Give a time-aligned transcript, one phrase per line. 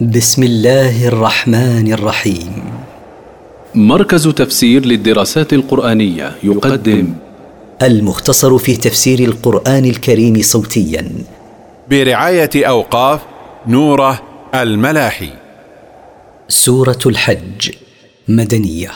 [0.00, 2.64] بسم الله الرحمن الرحيم.
[3.74, 7.14] مركز تفسير للدراسات القرآنية يقدم
[7.82, 11.12] المختصر في تفسير القرآن الكريم صوتيا.
[11.90, 13.20] برعاية أوقاف
[13.66, 14.22] نوره
[14.54, 15.30] الملاحي.
[16.48, 17.70] سورة الحج
[18.28, 18.90] مدنية.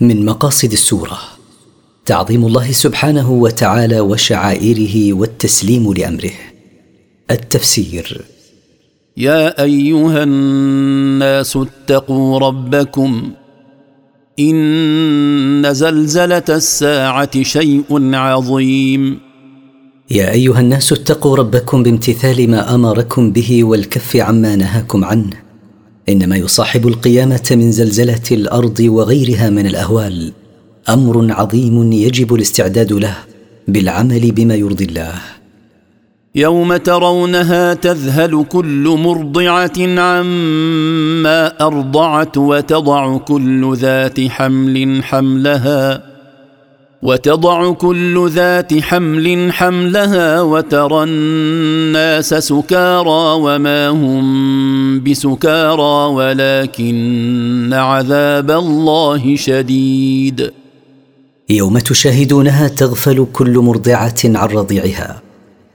[0.00, 1.18] من مقاصد السورة
[2.06, 6.32] تعظيم الله سبحانه وتعالى وشعائره والتسليم لأمره.
[7.30, 8.33] التفسير
[9.16, 13.30] يا أيها الناس اتقوا ربكم
[14.40, 19.18] إن زلزلة الساعة شيء عظيم.
[20.10, 25.30] يا أيها الناس اتقوا ربكم بامتثال ما أمركم به والكف عما نهاكم عنه.
[26.08, 30.32] إنما يصاحب القيامة من زلزلة الأرض وغيرها من الأهوال.
[30.88, 33.16] أمر عظيم يجب الاستعداد له
[33.68, 35.33] بالعمل بما يرضي الله.
[36.36, 46.02] يوم ترونها تذهل كل مرضعة عما أرضعت وتضع كل ذات حمل حملها
[47.02, 60.52] وتضع كل ذات حمل حملها وترى الناس سكارى وما هم بسكارى ولكن عذاب الله شديد.
[61.50, 65.23] يوم تشاهدونها تغفل كل مرضعة عن رضيعها.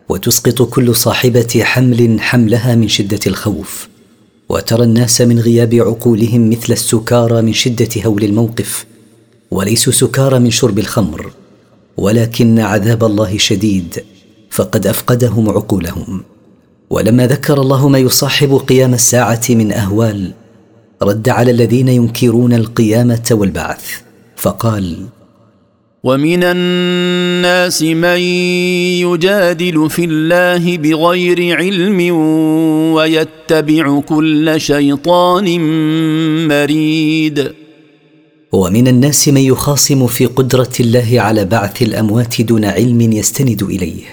[0.10, 3.90] وتسقط كل صاحبة حمل حملها من شدة الخوف.
[4.50, 8.86] وترى الناس من غياب عقولهم مثل السكارى من شدة هول الموقف
[9.52, 11.32] وليسوا سكارى من شرب الخمر.
[11.98, 14.04] ولكن عذاب الله شديد
[14.50, 16.24] فقد أفقدهم عقولهم.
[16.90, 20.34] ولما ذكر الله ما يصاحب قيام الساعة من أهوال
[21.02, 23.86] رد على الذين ينكرون القيامة والبعث
[24.36, 25.06] فقال
[26.04, 28.20] ومن الناس من
[29.04, 32.16] يجادل في الله بغير علم
[32.96, 35.60] ويتبع كل شيطان
[36.48, 37.52] مريد.
[38.52, 44.04] ومن الناس من يخاصم في قدرة الله على بعث الأموات دون علم يستند إليه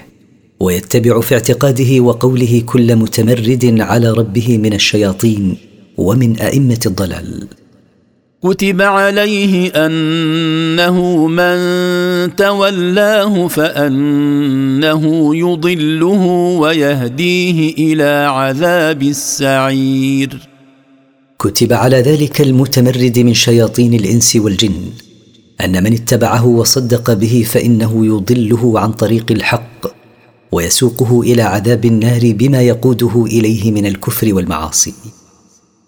[0.61, 5.57] ويتبع في اعتقاده وقوله كل متمرد على ربه من الشياطين
[5.97, 7.49] ومن أئمة الضلال.
[8.43, 11.57] كتب عليه أنه من
[12.37, 16.25] تولاه فأنه يضله
[16.61, 20.49] ويهديه إلى عذاب السعير.
[21.39, 24.83] كتب على ذلك المتمرد من شياطين الإنس والجن
[25.65, 29.87] أن من اتبعه وصدق به فإنه يضله عن طريق الحق
[30.53, 34.95] ويسوقه إلى عذاب النار بما يقوده إليه من الكفر والمعاصي.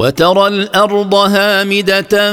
[0.00, 2.32] وترى الأرض هامدة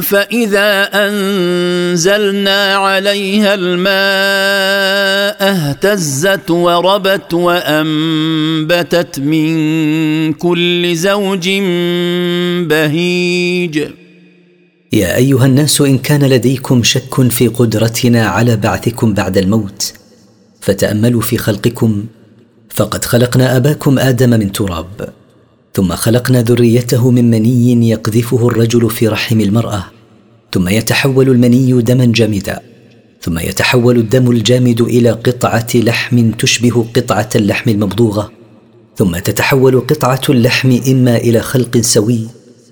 [0.00, 9.52] فإذا أنزلنا عليها الماء اهتزت وربت وأنبتت من
[10.32, 11.48] كل زوج
[12.70, 13.88] بهيج.
[14.92, 19.92] يا أيها الناس إن كان لديكم شك في قدرتنا على بعثكم بعد الموت
[20.60, 22.04] فتأملوا في خلقكم
[22.70, 25.17] فقد خلقنا آباكم آدم من تراب.
[25.78, 29.84] ثم خلقنا ذريته من مني يقذفه الرجل في رحم المرأة.
[30.52, 32.60] ثم يتحول المني دما جامدا.
[33.22, 38.32] ثم يتحول الدم الجامد إلى قطعة لحم تشبه قطعة اللحم المبضوغة.
[38.96, 42.20] ثم تتحول قطعة اللحم إما إلى خلق سوي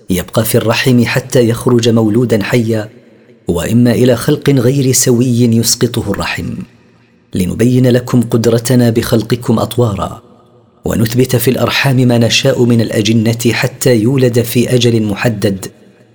[0.09, 2.89] يبقى في الرحم حتى يخرج مولودا حيا
[3.47, 6.49] وإما إلى خلق غير سوي يسقطه الرحم.
[7.33, 10.26] لنبين لكم قدرتنا بخلقكم أطوارا.
[10.85, 15.65] ونثبت في الأرحام ما نشاء من الأجنة حتى يولد في أجل محدد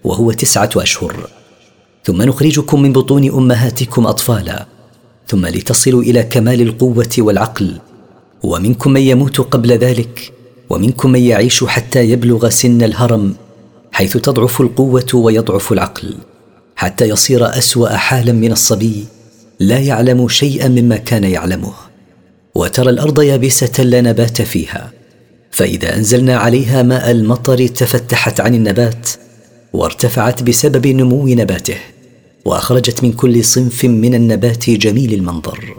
[0.05, 1.29] وهو تسعة أشهر.
[2.05, 4.67] ثم نخرجكم من بطون أمهاتكم أطفالا.
[5.29, 7.79] ثم لتصلوا إلى كمال القوة والعقل.
[8.43, 10.33] ومنكم من يموت قبل ذلك
[10.71, 13.35] ومنكم من يعيش حتى يبلغ سن الهرم
[13.93, 16.15] حيث تضعف القوة ويضعف العقل.
[16.77, 19.05] حتى يصير أسوأ حالا من الصبي
[19.61, 21.73] لا يعلم شيئا مما كان يعلمه.
[22.55, 24.93] وترى الأرض يابسة لا نبات فيها.
[25.51, 29.09] فإذا أنزلنا عليها ماء المطر تفتحت عن النبات
[29.73, 31.77] وارتفعت بسبب نمو نباته
[32.45, 35.77] وأخرجت من كل صنف من النبات جميل المنظر.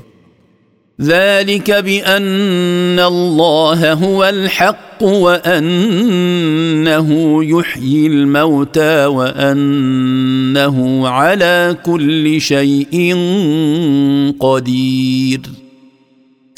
[1.02, 7.10] ذلك بأن الله هو الحق وأنه
[7.44, 13.16] يحيي الموتى وأنه على كل شيء
[14.40, 15.42] قدير.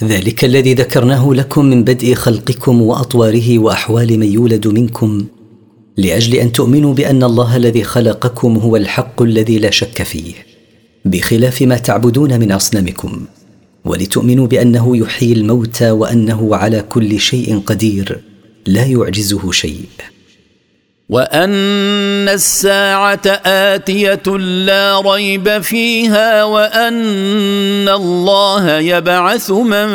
[0.04, 5.26] ذلك الذي ذكرناه لكم من بدء خلقكم وأطواره وأحوال من يولد منكم
[5.98, 10.34] لأجل أن تؤمنوا بأن الله الذي خلقكم هو الحق الذي لا شك فيه
[11.06, 13.26] بخلاف ما تعبدون من أصنامكم
[13.86, 18.20] ولتؤمنوا بأنه يحيي الموتى وأنه على كل شيء قدير
[18.66, 19.86] لا يعجزه شيء.
[21.10, 29.88] وان الساعة اتيه لا ريب فيها وان الله يبعث من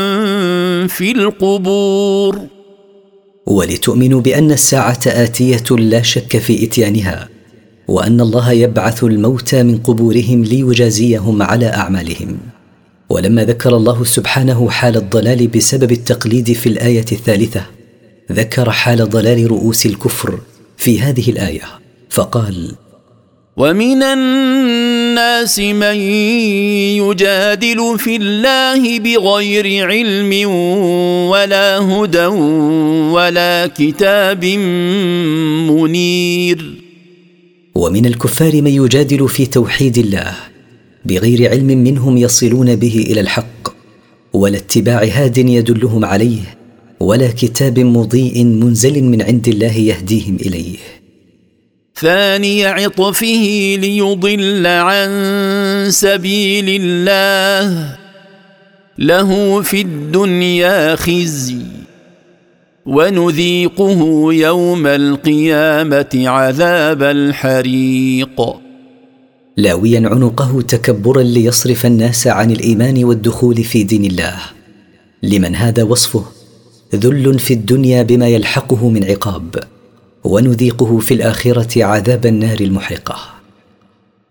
[0.87, 2.41] في القبور
[3.47, 7.29] ولتؤمنوا بأن الساعة آتية لا شك في إتيانها
[7.89, 12.39] وأن الله يبعث الموتى من قبورهم ليجازيهم على أعمالهم.
[13.09, 17.63] ولما ذكر الله سبحانه حال الضلال بسبب التقليد في الآية الثالثة
[18.33, 20.39] ذكر حال ضلال رؤوس الكفر
[20.81, 21.63] في هذه الآية.
[22.11, 22.73] فقال
[23.57, 25.97] ومن الناس من
[26.97, 30.51] يجادل في الله بغير علم
[31.31, 32.27] ولا هدى
[33.13, 34.45] ولا كتاب
[35.71, 36.75] منير.
[37.75, 40.35] ومن الكفار من يجادل في توحيد الله
[41.05, 43.69] بغير علم منهم يصلون به إلى الحق
[44.33, 46.60] ولا اتباع هاد يدلهم عليه
[47.01, 50.79] ولا كتاب مضيء منزل من عند الله يهديهم إليه.
[51.97, 55.11] ثاني عطفه ليضل عن
[55.91, 57.97] سبيل الله.
[58.99, 61.63] له في الدنيا خزي
[62.87, 68.41] ونذيقه يوم القيامة عذاب الحريق.
[69.57, 74.37] لاويا عنقه تكبرا ليصرف الناس عن الإيمان والدخول في دين الله.
[75.23, 76.40] لمن هذا وصفه؟
[76.95, 79.55] ذل في الدنيا بما يلحقه من عقاب
[80.25, 83.17] ونذيقه في الآخرة عذاب النار المحرقه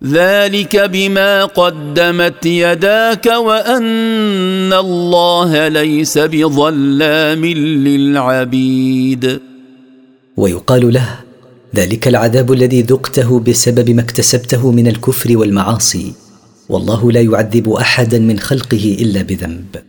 [0.04, 7.46] ذلك بما قدمت يداك وأن الله ليس بظلام
[7.86, 9.40] للعبيد.
[10.38, 11.20] ويقال له
[11.76, 16.14] ذلك العذاب الذي ذقته بسبب ما اكتسبته من الكفر والمعاصي
[16.70, 19.89] والله لا يعذب أحدا من خلقه إلا بذنب.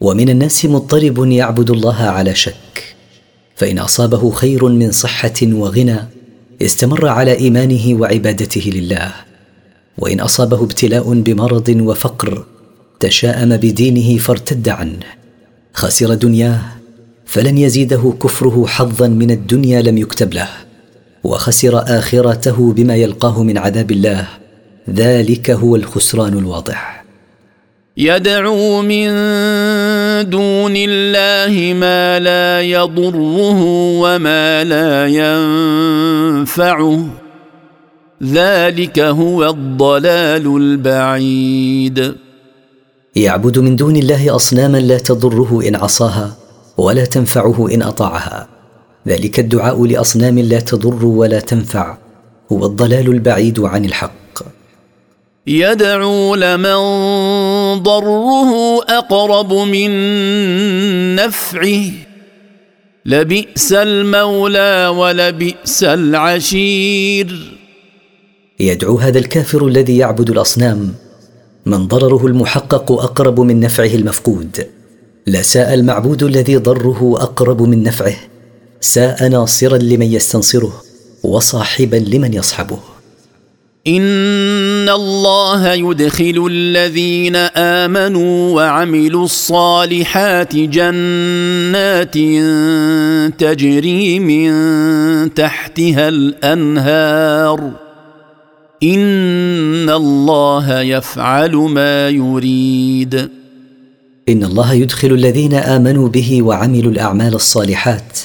[0.00, 2.96] ومن الناس مضطرب يعبد الله على شك
[3.56, 5.98] فإن أصابه خير من صحة وغنى
[6.62, 9.12] استمر على إيمانه وعبادته لله
[9.98, 12.44] وإن أصابه ابتلاء بمرض وفقر
[13.00, 15.00] تشاءم بدينه فارتد عنه.
[15.72, 16.60] خسر دنياه
[17.26, 20.48] فلن يزيده كفره حظا من الدنيا لم يكتب له
[21.24, 24.28] وخسر آخرته بما يلقاه من عذاب الله
[24.90, 26.99] ذلك هو الخسران الواضح.
[28.00, 29.08] يدعو من
[30.30, 33.60] دون الله ما لا يضره
[34.02, 37.06] وما لا ينفعه.
[38.22, 42.14] ذلك هو الضلال البعيد.
[43.16, 46.36] يعبد من دون الله أصناما لا تضره إن عصاها
[46.78, 48.48] ولا تنفعه إن أطاعها.
[49.08, 51.96] ذلك الدعاء لأصنام لا تضر ولا تنفع.
[52.52, 54.19] هو الضلال البعيد عن الحق.
[55.46, 56.76] يدعو لمن
[57.82, 59.90] ضره أقرب من
[61.14, 61.90] نفعه.
[63.06, 67.56] لبئس المولى ولبئس العشير.
[68.60, 70.94] يدعو هذا الكافر الذي يعبد الأصنام
[71.66, 74.66] من ضرره المحقق أقرب من نفعه المفقود.
[75.26, 78.16] لا ساء المعبود الذي ضره أقرب من نفعه.
[78.80, 80.82] ساء ناصرا لمن يستنصره
[81.22, 82.78] وصاحبا لمن يصحبه.
[84.80, 92.14] ان الله يدخل الذين امنوا وعملوا الصالحات جنات
[93.38, 94.50] تجري من
[95.34, 97.70] تحتها الانهار
[98.82, 103.14] ان الله يفعل ما يريد.
[104.28, 108.18] ان الله يدخل الذين امنوا به وعملوا الاعمال الصالحات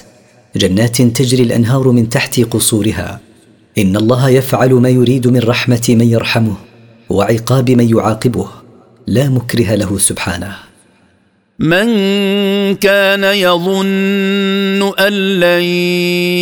[0.55, 3.19] جنات تجري الانهار من تحت قصورها
[3.77, 6.55] إن الله يفعل ما يريد من رحمة من يرحمه
[7.09, 8.47] وعقاب من يعاقبه.
[9.07, 10.55] لا مكره له سبحانه.
[11.59, 11.85] من
[12.75, 15.63] كان يظن أن لن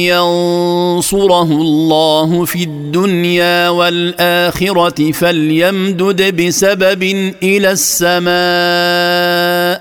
[0.10, 7.04] ينصره الله في الدنيا والآخرة فليمدد بسبب
[7.44, 9.73] إلى السماء.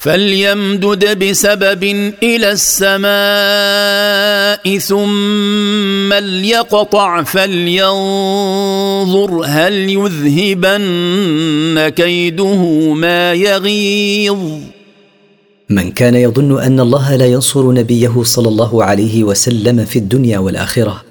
[0.00, 1.84] فليمدد بسبب
[2.22, 3.04] إلى السماء
[4.78, 7.82] ثم ليقطع فلينظر
[9.46, 10.88] هل يذهبن
[11.88, 12.62] كيده
[12.94, 14.38] ما يغيظ.
[15.70, 21.04] من كان يظن أن الله لا ينصر نبيه صلى الله عليه وسلم في الدنيا والآخرة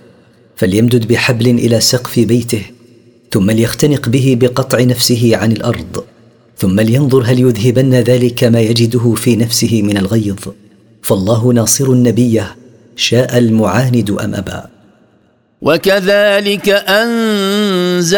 [0.56, 2.62] فليمدد بحبل إلى سقف بيته
[3.32, 6.04] ثم ليختنق به بقطع نفسه عن الأرض.
[6.60, 10.40] ثم لينظر هل يذهبن ذلك ما يجده في نفسه من الغيظ.
[11.02, 12.42] فالله ناصر النبي
[12.96, 14.62] شاء المعاند أم أبى.
[15.62, 18.14] وكذلك أنزلناه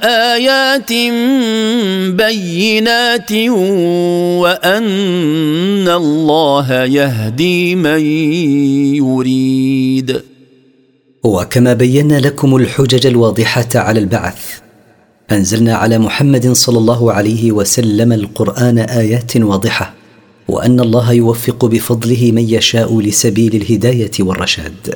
[0.00, 0.92] آيات
[2.12, 3.32] بينات
[4.42, 8.00] وأن الله يهدي من
[8.96, 10.22] يريد.
[11.22, 14.63] وكما بينا لكم الحجج الواضحة على البعث.
[15.34, 19.94] أنزلنا على محمد صلى الله عليه وسلم القرآن آيات واضحة
[20.48, 24.94] وأن الله يوفق بفضله من يشاء لسبيل الهداية والرشاد.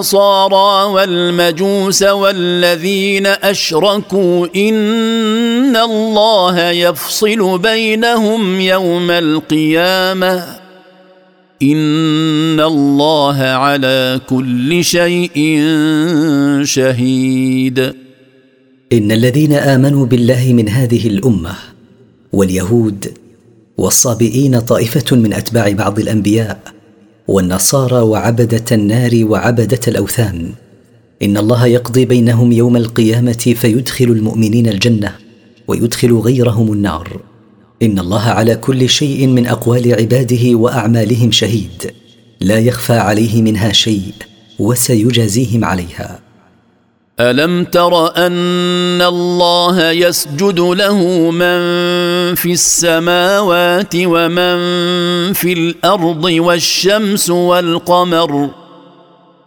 [0.91, 10.60] والمجوس والذين أشركوا إن الله يفصل بينهم يوم القيامة.
[11.61, 15.61] ان الله على كل شيء
[16.63, 17.79] شهيد.
[18.93, 21.55] ان الذين امنوا بالله من هذه الامه
[22.33, 23.13] واليهود
[23.77, 26.59] والصابئين طائفه من اتباع بعض الانبياء
[27.27, 30.49] والنصارى وعبده النار وعبده الاوثان.
[31.23, 35.15] ان الله يقضي بينهم يوم القيامه فيدخل المؤمنين الجنه
[35.67, 37.30] ويدخل غيرهم النار.
[37.81, 41.93] إن الله على كل شيء من أقوال عباده وأعمالهم شهيد.
[42.41, 44.13] لا يخفى عليه منها شيء
[44.59, 46.19] وسيجازيهم عليها.
[47.19, 50.97] ألم تر أن الله يسجد له
[51.31, 51.61] من
[52.35, 54.57] في السماوات ومن
[55.33, 58.60] في الأرض والشمس والقمر؟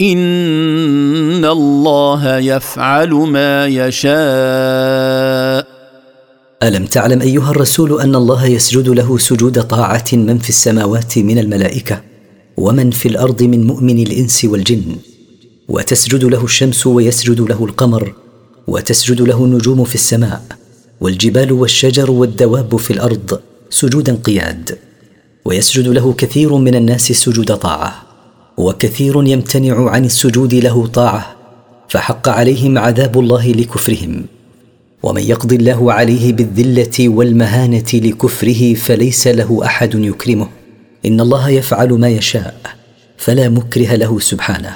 [0.00, 4.14] ان الله يفعل ما يشاء.
[6.62, 12.02] الم تعلم ايها الرسول ان الله يسجد له سجود طاعه من في السماوات من الملائكه
[12.56, 14.96] ومن في الأرض من مؤمن الانس والجن.
[15.68, 18.14] وتسجد له الشمس ويسجد له القمر
[18.66, 20.42] وتسجد له النجوم في السماء
[21.00, 24.78] والجبال والشجر والدواب في الأرض سجودا قياد
[25.44, 28.03] ويسجد له كثير من الناس سجود طاعه
[28.56, 31.36] وكثير يمتنع عن السجود له طاعة
[31.88, 34.24] فحق عليهم عذاب الله لكفرهم.
[35.02, 40.48] ومن يقضي الله عليه بالذلة والمهانة لكفره فليس له أحد يكرمه.
[41.06, 42.54] إن الله يفعل ما يشاء
[43.16, 44.74] فلا مكره له سبحانه.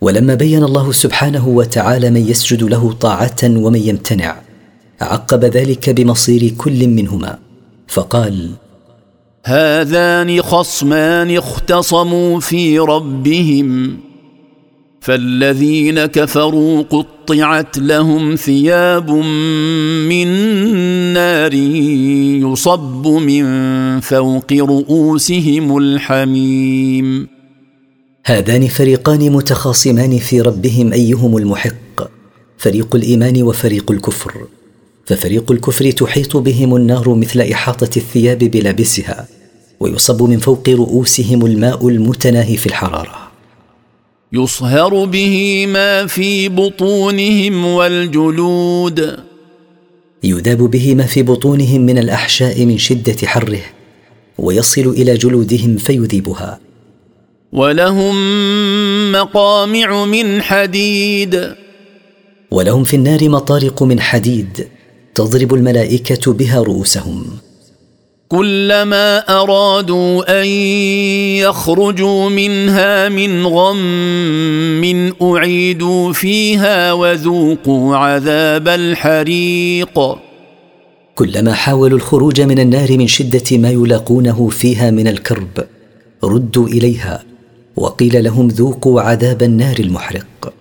[0.00, 4.36] ولما بين الله سبحانه وتعالى من يسجد له طاعة ومن يمتنع
[5.00, 7.38] عقب ذلك بمصير كل منهما.
[7.88, 8.50] فقال
[9.48, 13.96] هذان خصمان اختصموا في ربهم
[15.00, 20.28] فالذين كفروا قطعت لهم ثياب من
[21.12, 23.44] نار يصب من
[24.00, 27.28] فوق رؤوسهم الحميم.
[28.24, 32.10] هذان فريقان متخاصمان في ربهم أيهم المحق
[32.58, 34.46] فريق الإيمان وفريق الكفر
[35.06, 39.37] ففريق الكفر تحيط بهم النار مثل إحاطة الثياب بلابسها
[39.80, 43.28] ويصب من فوق رؤوسهم الماء المتناهي في الحرارة.
[44.32, 49.16] يصهر به ما في بطونهم والجلود.
[50.24, 53.60] يذاب به ما في بطونهم من الأحشاء من شدة حره
[54.38, 56.60] ويصل إلى جلودهم فيذيبها.
[57.52, 58.16] ولهم
[59.12, 61.54] مقامع من حديد.
[62.50, 64.68] ولهم في النار مطارق من حديد
[65.14, 67.47] تضرب الملائكة بها رؤوسهم.
[68.28, 70.46] كلما أرادوا أن
[71.36, 80.00] يخرجوا منها من غم أعيدوا فيها وذوقوا عذاب الحريق.
[81.14, 85.66] كلما حاولوا الخروج من النار من شدة ما يلاقونه فيها من الكرب
[86.24, 87.24] ردوا إليها
[87.76, 90.52] وقيل لهم ذوقوا عذاب النار المحرق.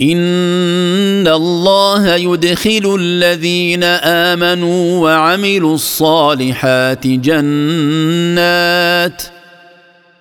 [0.00, 8.54] ان الله يدخل الذين امنوا وعملوا الصالحات جنات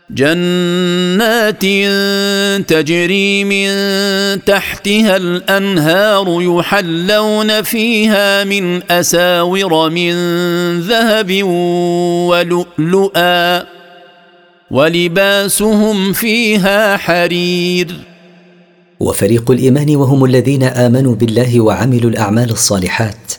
[0.09, 1.61] جنات
[2.69, 3.69] تجري من
[4.45, 10.13] تحتها الانهار يحلون فيها من اساور من
[10.79, 11.43] ذهب
[12.29, 13.63] ولؤلؤا
[14.71, 18.12] ولباسهم فيها حرير
[19.03, 23.33] وفريق الإيمان وهم الذين آمنوا بالله وعملوا الأعمال الصالحات.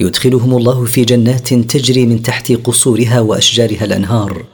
[0.00, 4.44] يدخلهم الله في جنات تجري من تحت قصورها وأشجارها الأنهار.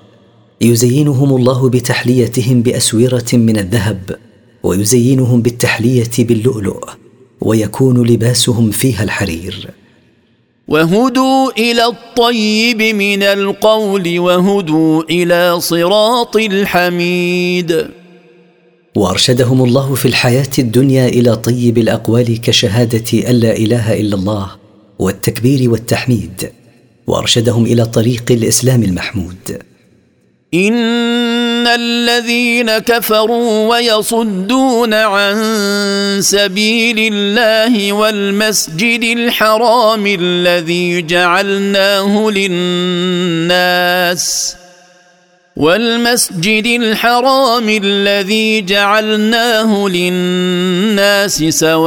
[0.61, 4.17] يزينهم الله بتحليتهم بأسورة من الذهب
[4.63, 6.89] ويزينهم بالتحلية باللؤلؤ
[7.41, 9.71] ويكون لباسهم فيها الحرير.
[10.69, 18.02] وهدوا إلى الطيب من القول وهدوا إلى صراط الحميد.
[18.95, 24.51] وأرشدهم الله في الحياة الدنيا إلى طيب الأقوال كشهادة أن لا إله إلا الله
[24.99, 26.51] والتكبير والتحميد
[27.07, 29.59] وأرشدهم إلى طريق الإسلام المحمود.
[30.55, 35.37] إن الذين كفروا ويصدون عن
[36.21, 43.73] سبيل الله والمسجد الحرام الذي جعلناه للناس
[45.57, 51.83] والمسجد الحرام الذي جعلناه للناس سواء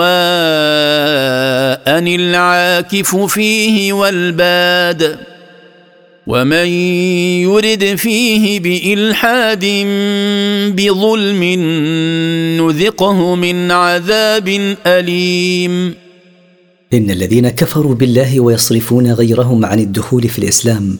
[1.88, 5.17] العاكف فيه والباد
[6.28, 6.67] ومن
[7.47, 9.65] يرد فيه بإلحاد
[10.75, 11.43] بظلم
[12.62, 15.93] نذقه من عذاب أليم.
[16.93, 20.97] إن الذين كفروا بالله ويصرفون غيرهم عن الدخول في الإسلام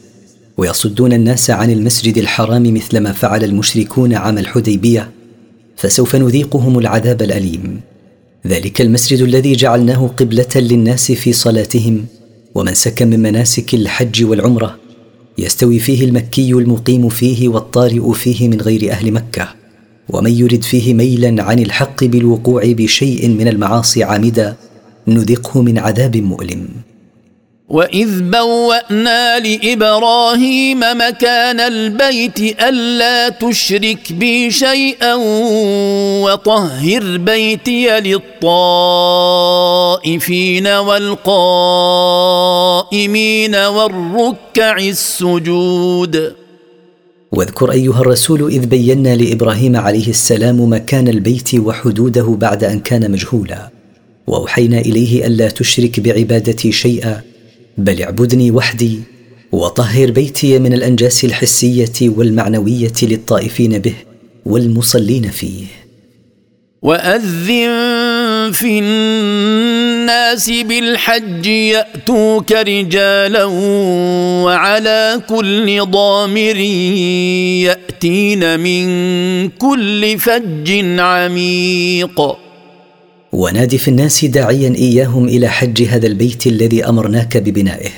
[0.58, 5.12] ويصدون الناس عن المسجد الحرام مثل ما فعل المشركون عام الحديبية
[5.78, 7.82] فسوف نذيقهم العذاب الأليم.
[8.48, 12.06] ذلك المسجد الذي جعلناه قبلة للناس في صلاتهم
[12.56, 14.78] ومنسكا من مناسك الحج والعمرة
[15.38, 19.48] يستوي فيه المكي المقيم فيه والطارئ فيه من غير أهل مكة
[20.10, 24.56] ومن يرد فيه ميلا عن الحق بالوقوع بشيء من المعاصي عامدا
[25.08, 26.68] نذقه من عذاب مؤلم.
[27.70, 35.14] واذ بوانا لابراهيم مكان البيت الا تشرك بي شيئا
[36.24, 39.08] وطهر بيتي للطائفين
[40.68, 41.16] والقائمين
[43.56, 46.34] والركع السجود
[47.32, 53.70] واذكر أيها الرسول إذ بينا لإبراهيم عليه السلام مكان البيت وحدوده بعد أن كان مجهولا.
[54.28, 57.22] وأوحينا إليه ألا تشرك بعبادتي شيئا
[57.78, 59.00] بل اعبدني وحدي
[59.52, 63.94] وطهر بيتي من الأنجاس الحسية والمعنوية للطائفين به
[64.46, 65.66] والمصلين فيه.
[66.82, 73.44] وأذن في الناس بالحج يأتوك رجالا
[74.44, 76.58] وعلى كل ضامر
[77.66, 82.45] يأتين من كل فج عميق.
[83.36, 87.92] ونادي في الناس داعيا إياهم إلى حج هذا البيت الذي أمرناك ببنائه.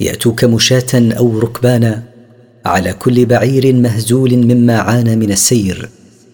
[0.00, 2.02] يأتوك مشاة أو ركبانا
[2.64, 5.88] على كل بعير مهزول مما عانى من السير.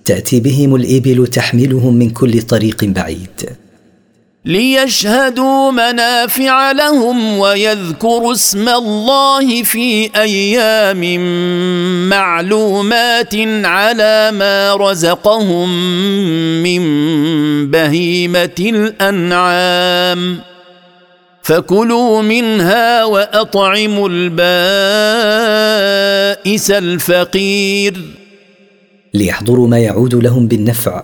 [0.04, 3.28] تأتي بهم الإبل تحملهم من كل طريق بعيد.
[4.44, 11.20] ليشهدوا منافع لهم ويذكروا اسم الله في أيام
[12.08, 15.68] معلومات على ما رزقهم
[16.62, 16.80] من
[17.70, 20.40] بهيمة الأنعام.
[21.42, 24.40] فكلوا منها وأطعموا البائس
[26.70, 28.00] الفقير.
[29.14, 31.02] ليحضروا ما يعود لهم بالنفع.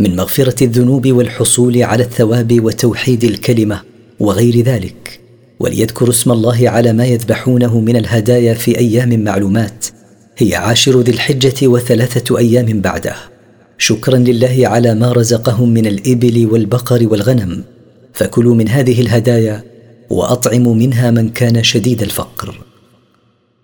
[0.00, 3.80] من مغفرة الذنوب والحصول على الثواب وتوحيد الكلمة
[4.20, 5.20] وغير ذلك.
[5.60, 9.86] وليذكروا اسم الله على ما يذبحونه من الهدايا في أيام معلومات.
[10.38, 13.14] هي عاشر ذي الحجة وثلاثة أيام بعده.
[13.78, 17.64] شكرا لله على ما رزقهم من الإبل والبقر والغنم.
[18.12, 19.64] فكلوا من هذه الهدايا
[20.10, 22.67] وأطعموا منها من كان شديد الفقر.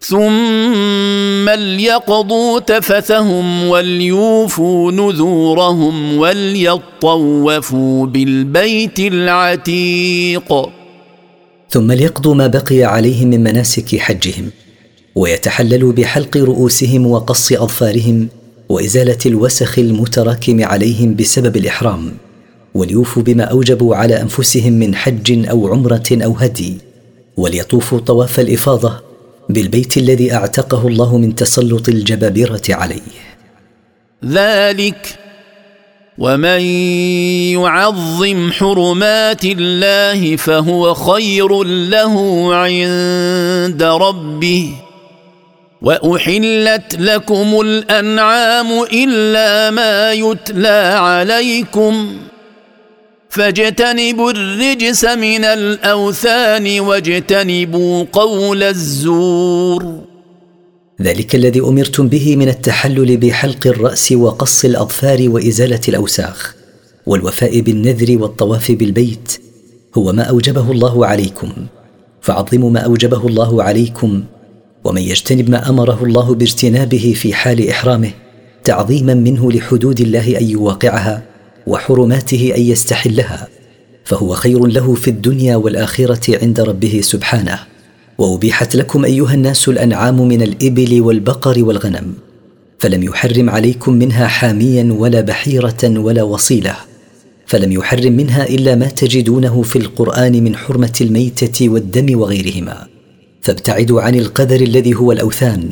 [0.08, 10.68] ثم ليقضوا تفثهم وليوفوا نذورهم وليطوفوا بالبيت العتيق.
[11.70, 14.50] ثم ليقضوا ما بقي عليهم من مناسك حجهم
[15.14, 18.28] ويتحللوا بحلق رؤوسهم وقص أظفارهم
[18.68, 22.12] وإزالة الوسخ المتراكم عليهم بسبب الإحرام
[22.74, 26.74] وليوفوا بما أوجبوا على أنفسهم من حج أو عمرة أو هدي
[27.36, 29.03] وليطوفوا طواف الإفاضة
[29.48, 33.00] بالبيت الذي أعتقه الله من تسلط الجبابرة عليه.
[34.24, 35.18] ذلك
[36.18, 36.60] ومن
[37.60, 44.74] يعظم حرمات الله فهو خير له عند ربه.
[45.82, 52.16] وأحلت لكم الأنعام إلا ما يتلى عليكم.
[53.34, 60.00] فاجتنبوا الرجس من الأوثان واجتنبوا قول الزور.
[61.02, 66.54] ذلك الذي أمرتم به من التحلل بحلق الرأس وقص الأظفار وإزالة الأوساخ
[67.06, 69.40] والوفاء بالنذر والطواف بالبيت
[69.94, 71.52] هو ما أوجبه الله عليكم.
[72.20, 74.22] فعظموا ما أوجبه الله عليكم.
[74.84, 78.10] ومن يجتنب ما أمره الله باجتنابه في حال إحرامه
[78.64, 81.33] تعظيما منه لحدود الله أن يواقعها.
[81.66, 83.48] وحرماته أن يستحلها
[84.04, 87.58] فهو خير له في الدنيا والآخرة عند ربه سبحانه.
[88.18, 92.14] وأبيحت لكم أيها الناس الأنعام من الإبل والبقر والغنم
[92.78, 96.76] فلم يحرم عليكم منها حاميا ولا بحيرة ولا وصيلة
[97.46, 102.86] فلم يحرم منها إلا ما تجدونه في القرآن من حرمة الميتة والدم وغيرهما.
[103.40, 105.68] فابتعدوا عن القدر الذي هو الأوثان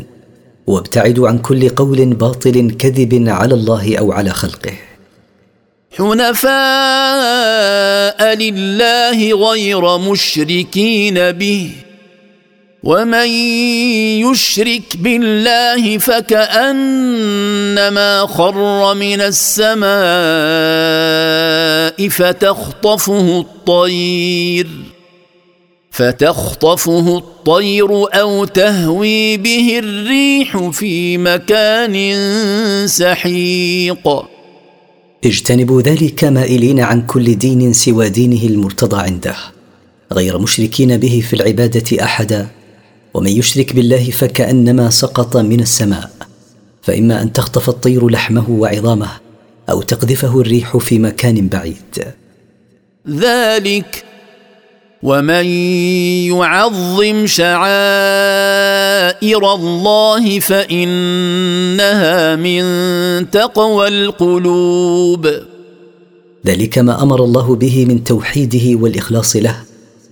[0.66, 4.72] وابتعدوا عن كل قول باطل كذب على الله أو على خلقه.
[5.98, 6.52] حنفاء
[8.34, 11.70] لله غير مشركين به.
[12.82, 13.28] ومن
[14.26, 19.88] يشرك بالله فكأنما خر من السماء
[22.08, 24.68] فتخطفه الطير.
[25.90, 32.16] فتخطفه الطير أو تهوي به الريح في مكان
[32.86, 34.31] سحيق.
[35.24, 39.36] اجتنبوا ذلك مائلين عن كل دين سوى دينه المرتضى عنده
[40.12, 42.48] غير مشركين به في العبادة أحدا
[43.14, 46.10] ومن يشرك بالله فكأنما سقط من السماء
[46.82, 49.10] فإما أن تخطف الطير لحمه وعظامه
[49.70, 52.14] أو تقذفه الريح في مكان بعيد.
[53.08, 54.04] ذلك
[55.02, 55.46] ومن
[56.30, 57.54] يعظم شعائر
[59.54, 62.62] الله فانها من
[63.30, 65.26] تقوى القلوب
[66.46, 69.56] ذلك ما أمر الله به من توحيده والإخلاص له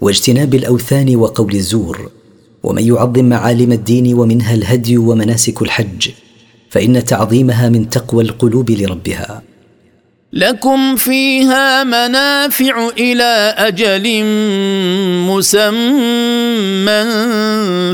[0.01, 2.11] واجتناب الأوثان وقول الزور.
[2.63, 6.09] ومن يعظم معالم الدين ومنها الهدي ومناسك الحج
[6.71, 9.43] فإن تعظيمها من تقوى القلوب لربها.
[10.33, 14.25] لكم فيها منافع إلى أجل
[15.27, 17.05] مسمى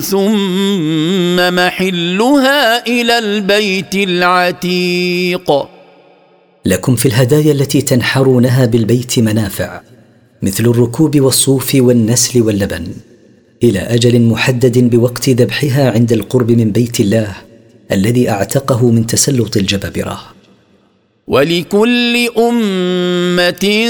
[0.01, 5.69] ثم محلها إلى البيت العتيق.
[6.65, 9.81] لكم في الهدايا التي تنحرونها بالبيت منافع
[10.43, 12.87] مثل الركوب والصوف والنسل واللبن
[13.63, 17.37] إلى أجل محدد بوقت ذبحها عند القرب من بيت الله
[17.93, 20.36] الذي أعتقه من تسلط الجبابرة.
[21.27, 23.87] ولكل أمة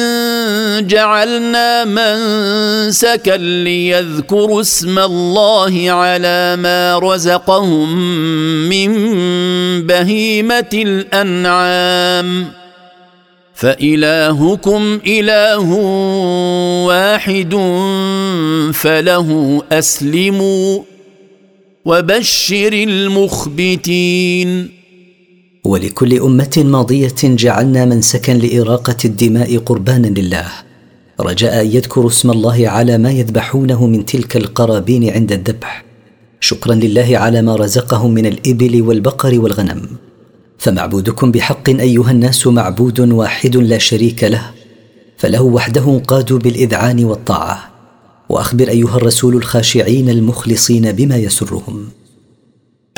[0.81, 7.99] جعلنا منسكا ليذكروا اسم الله على ما رزقهم
[8.68, 8.92] من
[9.87, 12.53] بهيمة الأنعام.
[13.55, 15.70] فإلهكم إله
[16.87, 17.55] واحد
[18.75, 20.83] فله أسلموا
[21.85, 24.77] وبشر المخبتين.
[25.66, 30.46] ولكل أمة ماضية جعلنا منسكا لإراقة الدماء قربانا لله.
[31.20, 35.85] رجاء أن يذكروا اسم الله على ما يذبحونه من تلك القرابين عند الذبح.
[36.40, 39.83] شكرا لله على ما رزقهم من الإبل والبقر والغنم.
[40.59, 44.50] فمعبودكم بحق أيها الناس معبود واحد لا شريك له.
[45.16, 47.70] فله وحده قادوا بالإذعان والطاعة.
[48.29, 51.88] وأخبر أيها الرسول الخاشعين المخلصين بما يسرهم.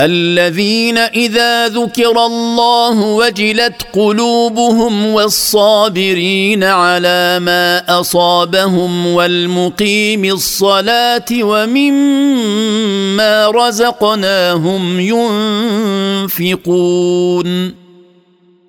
[0.00, 12.70] الذين إذا ذكر الله وجلت قلوبهم والصابرين على ما أصابهم والمقيم الصلاة ومما
[13.50, 15.00] رزقناهم
[16.30, 17.74] ينفقون.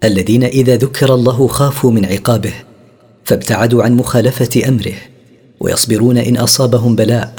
[0.03, 2.53] الذين إذا ذكر الله خافوا من عقابه
[3.25, 4.95] فابتعدوا عن مخالفة أمره
[5.59, 7.33] ويصبرون إن أصابهم بلاء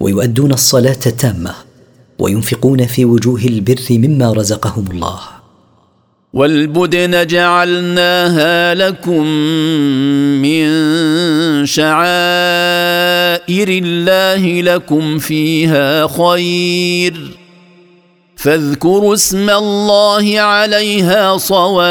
[0.00, 1.65] ويؤدون الصلاة تامه
[2.18, 5.18] وينفقون في وجوه البر مما رزقهم الله.
[6.32, 9.26] والبدن جعلناها لكم
[10.42, 10.66] من
[11.66, 12.08] شعائر
[13.68, 17.36] الله لكم فيها خير.
[18.36, 21.86] فاذكروا اسم الله عليها صواف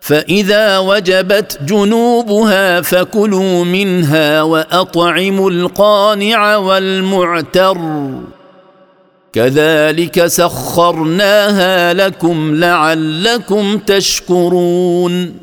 [0.00, 7.78] فإذا وجبت جنوبها فكلوا منها وأطعموا القانع والمعتر.
[9.32, 15.34] كذلك سخرناها لكم لعلكم تشكرون.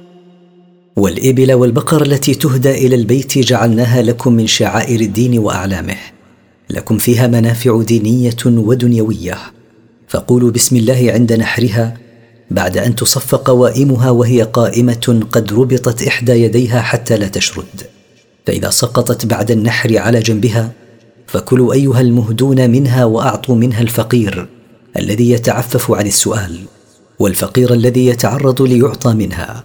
[0.96, 5.98] والإبل والبقر التي تهدى إلى البيت جعلناها لكم من شعائر الدين وأعلامه.
[6.70, 9.38] لكم فيها منافع دينية ودنيوية.
[10.08, 12.07] فقولوا بسم الله عند نحرها
[12.52, 17.82] بعد أن تصف قوائمها وهي قائمة قد ربطت إحدى يديها حتى لا تشرد.
[18.48, 20.72] فإذا سقطت بعد النحر على جنبها
[21.28, 24.48] فكلوا أيها المهدون منها وأعطوا منها الفقير
[24.98, 26.60] الذي يتعفف عن السؤال
[27.20, 29.64] والفقير الذي يتعرض ليعطى منها.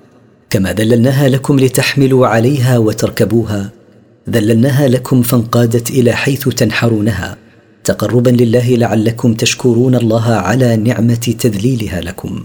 [0.51, 3.71] كما ذللناها لكم لتحملوا عليها وتركبوها
[4.31, 7.37] ذللناها لكم فانقادت إلى حيث تنحرونها.
[7.85, 12.45] تقربا لله لعلكم تشكرون الله على نعمة تذليلها لكم.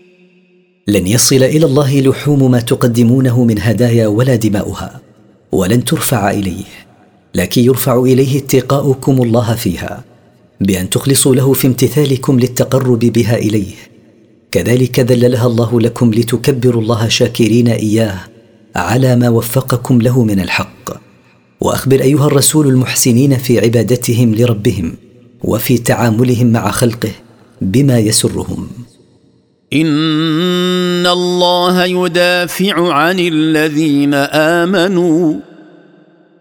[0.87, 5.01] لن يصل إلى الله لحوم ما تقدمونه من هدايا ولا دماؤها
[5.51, 6.63] ولن ترفع إليه
[7.35, 10.03] لكن يرفع إليه اتقاؤكم الله فيها
[10.61, 13.73] بأن تخلصوا له في امتثالكم للتقرب بها إليه.
[14.51, 18.19] كذلك ذللها الله لكم لتكبروا الله شاكرين إياه
[18.75, 21.01] على ما وفقكم له من الحق.
[21.61, 24.93] وأخبر أيها الرسول المحسنين في عبادتهم لربهم
[25.43, 27.11] وفي تعاملهم مع خلقه
[27.61, 28.67] بما يسرهم.
[29.73, 35.33] إن الله يدافع عن الذين آمنوا.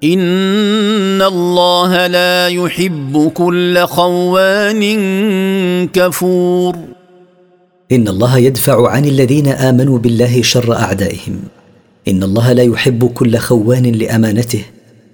[0.04, 4.82] إن الله لا يحب كل خوان
[5.88, 6.76] كفور.
[7.92, 11.40] إن الله يدفع عن الذين آمنوا بالله شر أعدائهم.
[12.08, 14.62] إن الله لا يحب كل خوان لأمانته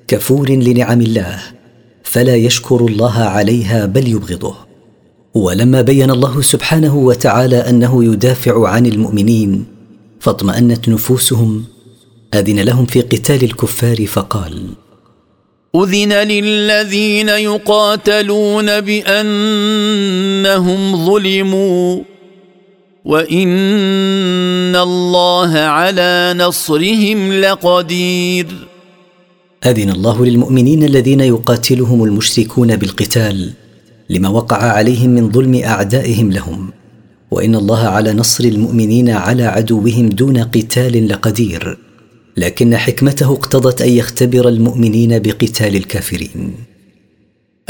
[0.09, 1.39] كفور لنعم الله.
[2.03, 4.66] فلا يشكر الله عليها بل يبغضه.
[5.37, 9.65] ولما بين الله سبحانه وتعالى أنه يدافع عن المؤمنين
[10.21, 11.65] فاطمأنت نفوسهم
[12.35, 14.63] أذن لهم في قتال الكفار فقال
[15.77, 19.37] أذن للذين يقاتلون بأنهم
[21.07, 22.03] ظلموا
[23.05, 28.47] وإن الله على نصرهم لقدير.
[29.67, 33.53] أذن الله للمؤمنين الذين يقاتلهم المشركون بالقتال
[34.11, 36.71] لما وقع عليهم من ظلم أعدائهم لهم.
[37.31, 41.79] وإن الله على نصر المؤمنين على عدوهم دون قتال لقدير.
[42.37, 46.55] لكن حكمته اقتضت أن يختبر المؤمنين بقتال الكافرين.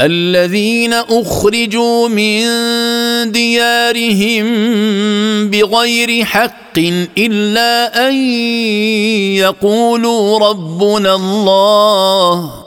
[0.01, 2.41] الذين أخرجوا من
[3.31, 4.45] ديارهم
[5.49, 6.77] بغير حق
[7.17, 8.15] إلا أن
[9.35, 12.66] يقولوا ربنا الله.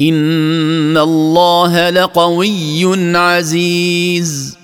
[0.00, 4.56] ان الله لقوي عزيز.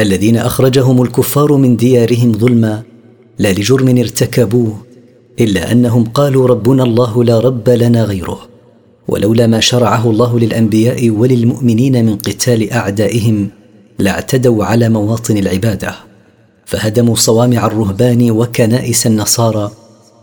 [0.00, 2.82] الذين أخرجهم الكفار من ديارهم ظلما
[3.38, 4.76] لا لجرم ارتكبوه
[5.40, 8.40] إلا أنهم قالوا ربنا الله لا رب لنا غيره
[9.08, 13.48] ولولا ما شرعه الله للأنبياء وللمؤمنين من قتال أعدائهم
[13.98, 15.94] لاعتدوا على مواطن العبادة
[16.66, 19.70] فهدموا صوامع الرهبان وكنائس النصارى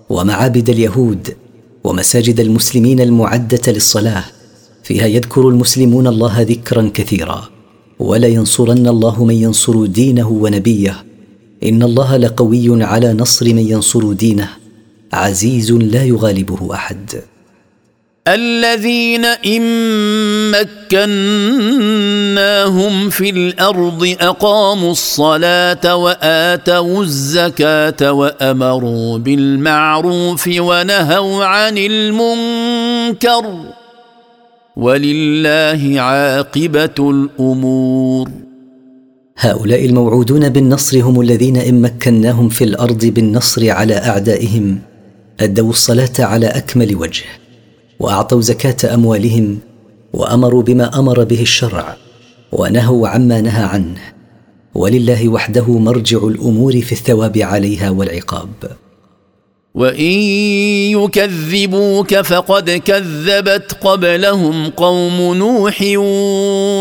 [0.10, 1.27] ومعابد اليهود
[1.89, 4.23] ومساجد المسلمين المعدة للصلاة
[4.84, 7.49] فيها يذكر المسلمون الله ذكرا كثيرا.
[7.99, 11.04] ولا ينصرن الله من ينصر دينه ونبيه.
[11.63, 14.49] إن الله لقوي على نصر من ينصر دينه.
[15.13, 17.21] عزيز لا يغالبه أحد.
[18.34, 19.62] الذين إن
[20.92, 21.50] مكناهم
[23.10, 33.65] في الأرض أقاموا الصلاة وآتوا الزكاة وأمروا بالمعروف ونهوا عن المنكر
[34.76, 38.30] ولله عاقبة الأمور.
[39.38, 44.80] هؤلاء الموعودون بالنصر هم الذين إن مكناهم في الأرض بالنصر على أعدائهم
[45.39, 47.38] أدوا الصلاة على أكمل وجه.
[47.99, 49.57] وأعطوا زكاة أموالهم
[50.13, 51.97] وأمروا بما أمر به الشرع
[52.51, 54.01] ونهوا عما نهى عنه.
[54.75, 58.49] ولله وحده مرجع الأمور في الثواب عليها والعقاب.
[59.75, 60.19] وإن
[60.97, 65.81] يكذبوك فقد كذبت قبلهم قوم نوح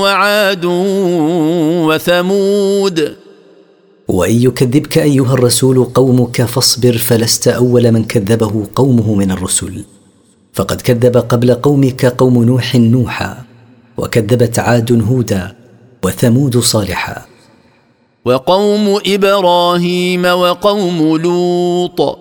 [0.03, 0.65] وعاد
[1.89, 3.17] وثمود.
[4.09, 9.85] وإن يكذبك أيها الرسول قومك فاصبر فلست أول من كذبه قومه من الرسل.
[10.59, 13.45] فقد كذب قبل قومك قوم نوح نوحا
[13.97, 15.57] وكذبت عاد هودا
[16.05, 17.27] وثمود صالحا.
[18.25, 22.19] وقوم إبراهيم وقوم لوط.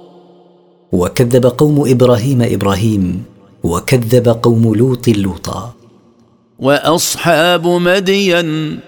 [0.91, 3.23] وكذب قوم إبراهيم إبراهيم
[3.63, 5.73] وكذب قوم لوط لوطا.
[6.59, 8.79] وأصحاب مدين.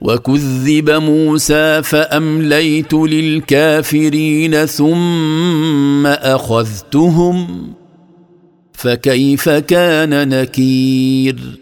[0.00, 7.46] وكذب موسى فأمليت للكافرين ثم أخذتهم.
[8.74, 11.60] فكيف كان نكير؟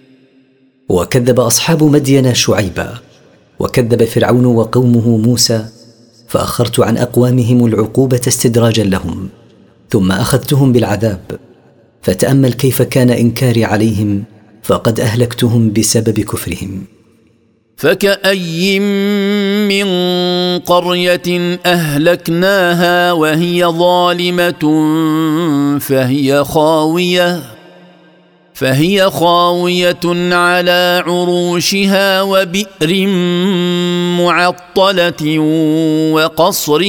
[0.89, 2.95] وكذب أصحاب مدين شعيبا
[3.59, 5.67] وكذب فرعون وقومه موسى
[6.29, 9.29] فأخرت عن أقوامهم العقوبة استدراجا لهم
[9.91, 11.21] ثم أخذتهم بالعذاب
[12.03, 14.25] فتأمل كيف كان إنكاري عليهم
[14.63, 16.85] فقد أهلكتهم بسبب كفرهم.
[17.77, 18.79] فكأي
[19.69, 19.89] من
[20.59, 24.63] قرية أهلكناها وهي ظالمة
[25.81, 27.43] فهي خاوية
[28.55, 30.01] فهي خاوية
[30.35, 33.07] على عروشها وبئر
[34.19, 35.39] معطلة
[36.13, 36.81] وقصر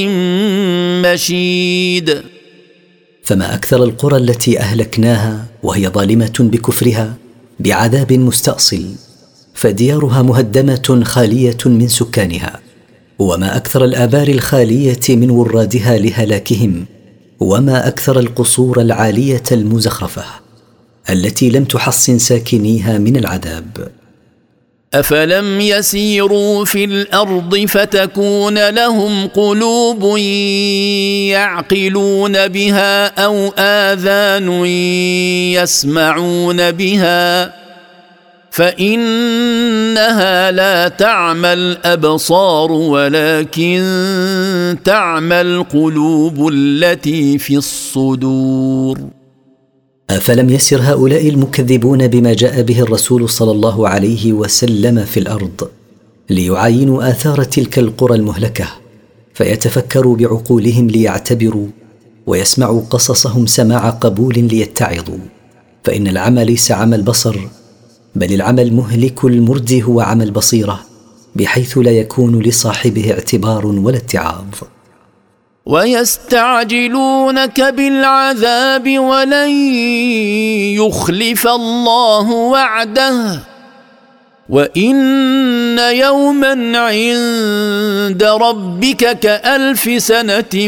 [1.06, 2.22] مشيد
[3.24, 7.14] فما أكثر القرى التي اهلكناها وهي ظالمه بكفرها
[7.60, 8.86] بعذاب مستاصل
[9.64, 12.60] فديارها مهدمة خالية من سكانها
[13.20, 16.86] وما أكثر الآبار الخالية من ورادها لهلاكهم
[17.40, 20.24] وما أكثر القصور العالية المزخرفة
[21.10, 23.88] التي لم تحصن ساكنيها من العذاب.
[24.94, 30.18] أفلم يسيروا في الأرض فتكون لهم قلوب
[31.28, 34.66] يعقلون بها أو آذان
[35.56, 37.63] يسمعون بها
[38.54, 43.82] فإنها لا تعمى الابصار ولكن
[44.86, 49.00] تعمى القلوب التي في الصدور.
[50.10, 55.70] أفلم يسر هؤلاء المكذبون بما جاء به الرسول صلى الله عليه وسلم في الأرض
[56.30, 58.68] ليعاينوا آثار تلك القرى المهلكة
[59.34, 61.68] فيتفكروا بعقولهم ليعتبروا
[62.28, 65.18] ويسمعوا قصصهم سماع قبول ليتعظوا.
[65.84, 67.36] فإن العمى ليس عمى البصر
[68.16, 70.80] بل العمى المهلك المردي هو عمى البصيره
[71.36, 74.46] بحيث لا يكون لصاحبه اعتبار ولا اتعاظ.
[75.66, 79.50] ويستعجلونك بالعذاب ولن
[80.80, 83.40] يخلف الله وعده.
[84.50, 84.96] وإن
[85.80, 90.68] يوما عند ربك كألف سنة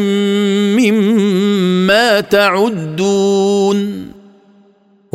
[0.79, 4.14] مما تعدون.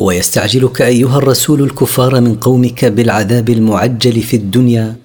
[0.00, 4.96] ويستعجلك أيها الرسول الكفار من قومك بالعذاب المعجل في الدنيا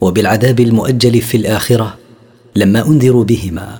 [0.00, 1.94] وبالعذاب المؤجل في الآخرة
[2.56, 3.78] لما أنذروا بهما.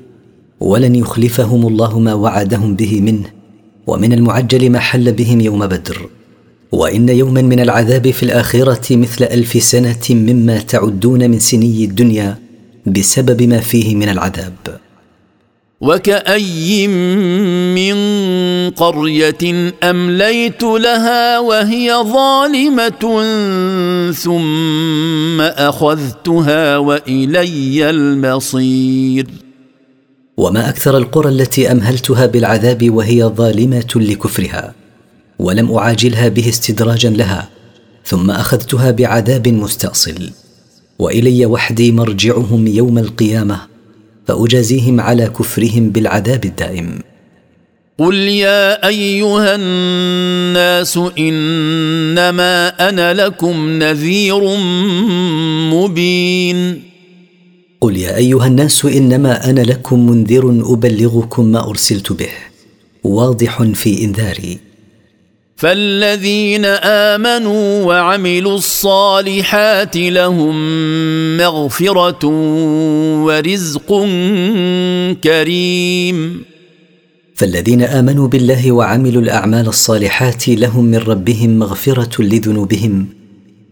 [0.60, 3.26] ولن يخلفهم الله ما وعدهم به منه
[3.86, 6.08] ومن المعجل ما حل بهم يوم بدر.
[6.72, 12.38] وإن يوما من العذاب في الآخرة مثل ألف سنة مما تعدون من سني الدنيا
[12.86, 14.80] بسبب ما فيه من العذاب.
[15.80, 16.88] وكأي
[17.74, 17.96] من
[18.70, 23.22] قرية أمليت لها وهي ظالمة
[24.12, 29.26] ثم أخذتها وإلي المصير
[30.36, 34.74] وما أكثر القرى التي امهلتها بالعذاب وهي ظالمه لكفرها
[35.38, 37.48] ولم اعاجلها به استدراجا لها
[38.04, 40.30] ثم اخذتها بعذاب مستاصل
[40.98, 43.73] والي وحدي مرجعهم يوم القيامه
[44.26, 46.98] فأجازيهم على كفرهم بالعذاب الدائم.
[47.98, 54.56] قل يا أيها الناس إنما أنا لكم نذير
[55.74, 56.82] مبين.
[57.80, 62.32] قل يا أيها الناس إنما أنا لكم منذر أبلغكم ما أرسلت به.
[63.04, 64.73] واضح في إنذاري.
[65.56, 66.64] فالذين
[67.14, 70.56] آمنوا وعملوا الصالحات لهم
[71.36, 72.26] مغفرة
[73.24, 73.88] ورزق
[75.24, 76.44] كريم.
[77.34, 83.06] فالذين آمنوا بالله وعملوا الأعمال الصالحات لهم من ربهم مغفرة لذنوبهم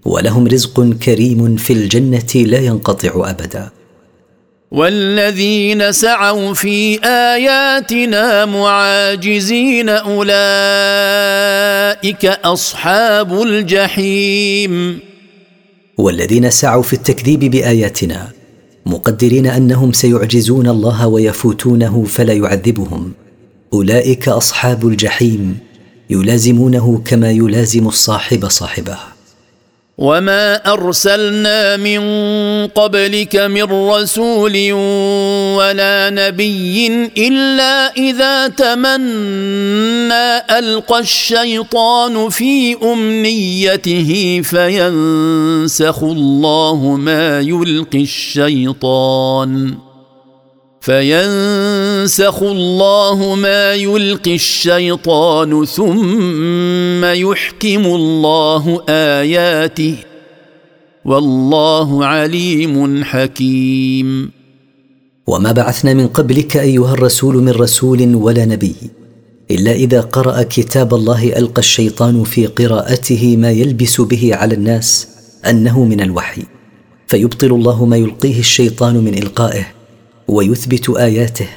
[0.04, 3.81] ولهم رزق كريم في الجنة لا ينقطع أبدا.
[4.72, 10.24] والذين سعوا في آياتنا معاجزين أولئك
[12.24, 14.98] أصحاب الجحيم.
[15.98, 18.28] والذين سعوا في التكذيب بآياتنا
[18.86, 23.12] مقدرين أنهم سيعجزون الله ويفوتونه فلا يعذبهم.
[23.72, 25.58] أولئك أصحاب الجحيم
[26.10, 29.11] يلازمونه كما يلازم الصاحب صاحبه.
[29.98, 32.00] وما ارسلنا من
[32.66, 34.72] قبلك من رسول
[35.58, 36.86] ولا نبي
[37.18, 49.74] الا اذا تمنى القى الشيطان في امنيته فينسخ الله ما يلقي الشيطان
[50.82, 59.96] فينسخ الله ما يلقي الشيطان ثم يحكم الله اياته
[61.04, 64.30] والله عليم حكيم.
[65.26, 68.74] وما بعثنا من قبلك ايها الرسول من رسول ولا نبي
[69.50, 75.08] الا اذا قرا كتاب الله القى الشيطان في قراءته ما يلبس به على الناس
[75.46, 76.42] انه من الوحي
[77.06, 79.81] فيبطل الله ما يلقيه الشيطان من القائه
[80.28, 81.48] ويثبت آياته.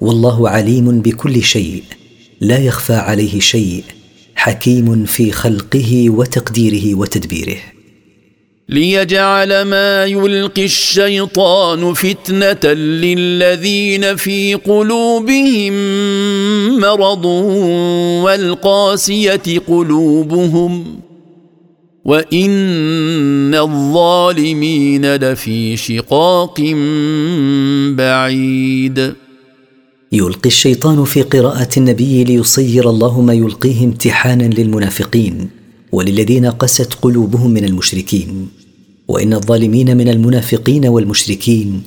[0.00, 1.82] والله عليم بكل شيء.
[2.40, 3.84] لا يخفى عليه شيء.
[4.34, 7.56] حكيم في خلقه وتقديره وتدبيره.
[8.68, 15.72] ليجعل ما يلقي الشيطان فتنة للذين في قلوبهم
[16.80, 17.24] مرض
[18.24, 21.00] والقاسية قلوبهم.
[22.04, 26.60] وان الظالمين لفي شقاق
[27.96, 29.14] بعيد.
[30.12, 35.50] يلقي الشيطان في قراءه النبي ليصير الله ما يلقيه امتحانا للمنافقين
[35.92, 38.48] وللذين قست قلوبهم من المشركين.
[39.08, 41.82] وان الظالمين من المنافقين والمشركين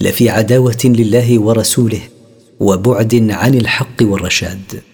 [0.00, 2.00] لفي عداوه لله ورسوله
[2.60, 4.93] وبعد عن الحق والرشاد.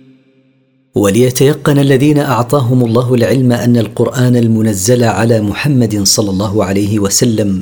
[0.95, 7.61] وليتيقن الذين أعطاهم الله العلم أن القرآن المنزل على محمد صلى الله عليه وسلم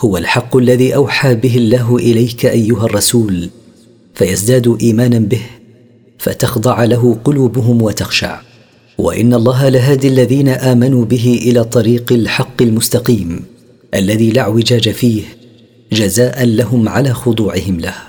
[0.00, 3.48] هو الحق الذي أوحى به الله إليك أيها الرسول
[4.14, 5.40] فيزدادوا إيمانا به
[6.18, 8.40] فتخضع له قلوبهم وتخشع.
[8.98, 13.44] وإن الله لهادي الذين آمنوا به إلى طريق الحق المستقيم
[13.94, 15.22] الذي لا اعوجاج فيه
[15.92, 18.07] جزاء لهم على خضوعهم له.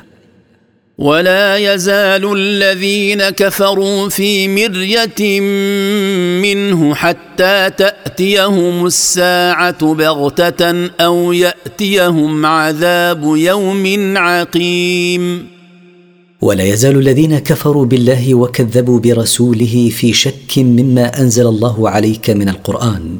[0.99, 5.39] ولا يزال الذين كفروا في مرية
[6.41, 15.47] منه حتى تأتيهم الساعة بغتة أو يأتيهم عذاب يوم عقيم.
[16.41, 23.19] ولا يزال الذين كفروا بالله وكذبوا برسوله في شك مما أنزل الله عليك من القرآن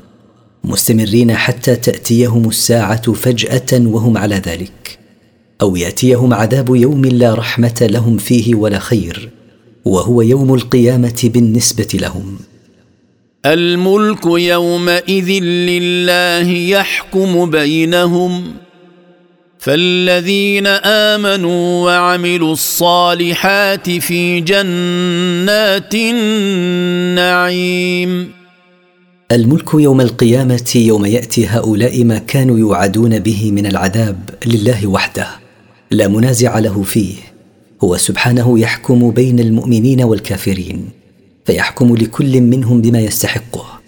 [0.64, 4.99] مستمرين حتى تأتيهم الساعة فجأة وهم على ذلك.
[5.62, 9.30] أو يأتيهم عذاب يوم لا رحمة لهم فيه ولا خير
[9.86, 12.38] وهو يوم القيامة بالنسبة لهم.
[13.46, 18.54] الملك يومئذ لله يحكم بينهم
[19.60, 25.96] فالذين آمنوا وعملوا الصالحات في جنات
[27.16, 28.32] النعيم.
[29.32, 35.49] الملك يوم القيامة يوم يأتي هؤلاء ما كانوا يوعدون به من العذاب لله وحده.
[35.92, 37.16] لا منازع له فيه.
[37.84, 40.90] هو سبحانه يحكم بين المؤمنين والكافرين
[41.46, 43.80] فيحكم لكل منهم بما يستحقه.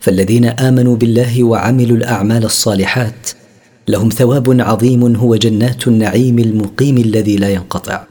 [0.00, 3.30] فالذين آمنوا بالله وعملوا الأعمال الصالحات
[3.88, 8.04] لهم ثواب عظيم هو جنات النعيم المقيم الذي لا ينقطع.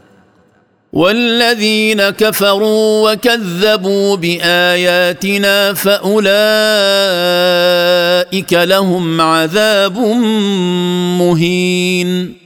[0.94, 6.24] والذين كفروا وكذبوا بآياتنا فأولئك
[8.54, 9.98] لهم عذاب
[11.20, 12.43] مهين.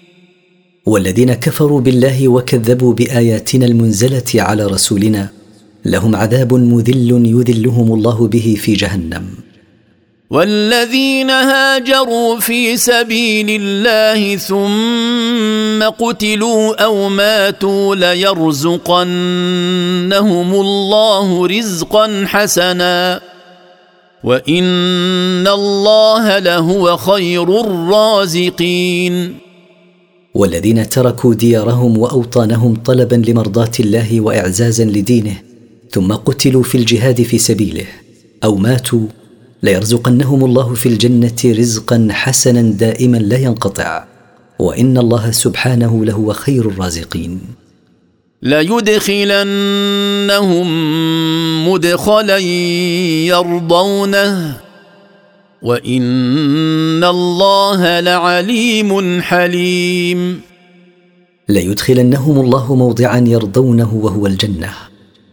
[0.88, 5.28] والذين كفروا بالله وكذبوا بآياتنا المنزلة على رسولنا
[5.86, 9.24] لهم عذاب مذل يذلهم الله به في جهنم.
[10.30, 19.02] والذين هاجروا في سبيل الله ثم قتلوا أو ماتوا ليرزقنهم
[20.54, 23.22] الله رزقا حسنا.
[24.24, 29.47] وإن الله لهو خير الرازقين.
[30.34, 35.36] والذين تركوا ديارهم وأوطانهم طلبا لمرضاة الله واعزازا لدينه
[35.92, 37.86] ثم قتلوا في الجهاد في سبيله
[38.44, 39.08] أو ماتوا
[39.64, 44.04] ليرزقنهم الله في الجنة رزقا حسنا دائما لا ينقطع.
[44.60, 47.42] وإن الله سبحانه لهو خير الرازقين.
[48.42, 49.48] ليدخلنهم
[51.70, 52.38] مدخلا
[53.28, 54.67] يرضونه.
[55.62, 60.42] وان الله لعليم حليم.
[61.50, 64.74] ليدخلنهم الله موضعا يرضونه وهو الجنه.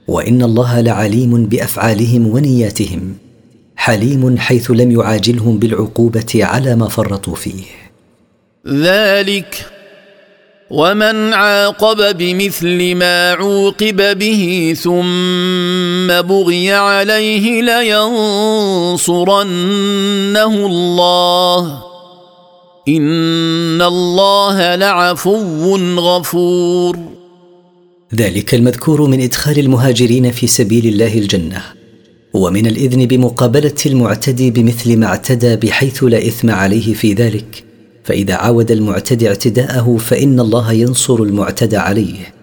[0.08, 3.14] وان الله لعليم بافعالهم ونياتهم.
[3.76, 7.64] حليم حيث لم يعاجلهم بالعقوبه على ما فرطوا فيه.
[8.68, 9.73] ذلك
[10.70, 19.06] ومن عاقب بمثل ما عوقب به ثم بغي عليه لينصرنه
[20.66, 21.82] الله
[22.88, 26.98] ان الله لعفو غفور.
[28.14, 31.62] ذلك المذكور من ادخال المهاجرين في سبيل الله الجنه
[32.34, 37.64] ومن الاذن بمقابله المعتدي بمثل ما اعتدى بحيث لا اثم عليه في ذلك
[38.05, 42.34] فإذا عاود المعتدي اعتداءه فإن الله ينصر المعتدى عليه.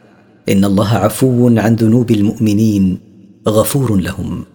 [0.50, 3.00] إن الله عفو عن ذنوب المؤمنين
[3.48, 4.46] غفور لهم.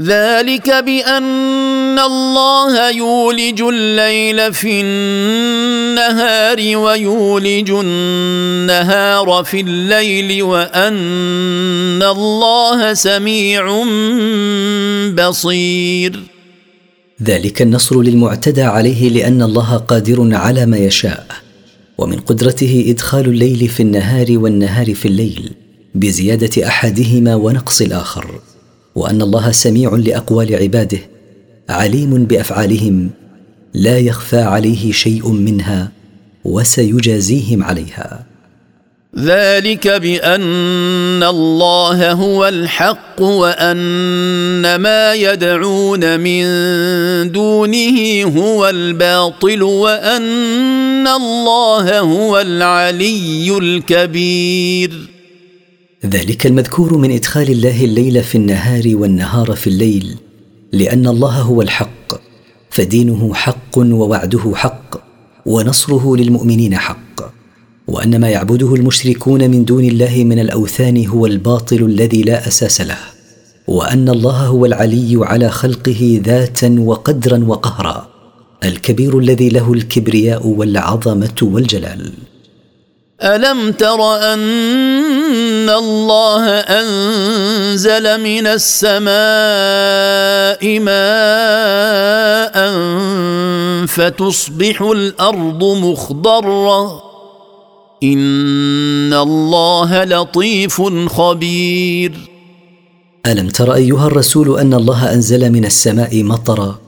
[0.00, 13.84] ذلك بأن الله يولج الليل في النهار ويولج النهار في الليل وأن الله سميع
[15.14, 16.37] بصير.
[17.22, 21.26] ذلك النصر للمعتدى عليه لأن الله قادر على ما يشاء
[21.98, 25.50] ومن قدرته إدخال الليل في النهار والنهار في الليل
[25.94, 28.40] بزيادة أحدهما ونقص الآخر
[28.94, 30.98] وأن الله سميع لأقوال عباده
[31.68, 33.10] عليم بأفعالهم
[33.74, 35.92] لا يخفى عليه شيء منها
[36.44, 38.26] وسيجازيهم عليها.
[39.16, 46.42] ذلك بأن الله هو الحق وأن ما يدعون من
[47.32, 55.08] دونه هو الباطل وأن الله هو العلي الكبير.
[56.06, 60.16] ذلك المذكور من إدخال الله الليل في النهار والنهار في الليل
[60.72, 62.12] لأن الله هو الحق
[62.70, 65.00] فدينه حق ووعده حق
[65.46, 67.07] ونصره للمؤمنين حق.
[67.88, 72.98] وأن ما يعبده المشركون من دون الله من الأوثان هو الباطل الذي لا أساس له
[73.66, 78.08] وأن الله هو العلي على خلقه ذاتا وقدرا وقهرا
[78.64, 82.12] الكبير الذي له الكبرياء والعظمة والجلال.
[83.22, 89.10] ألم تر أن الله أنزل من السماء
[90.80, 92.56] ماء
[93.86, 97.07] فتصبح الأرض مخضرة؟
[98.02, 102.12] إن الله لطيف خبير.
[103.26, 106.78] ألم تر أيها الرسول أن الله أنزل من السماء مطرا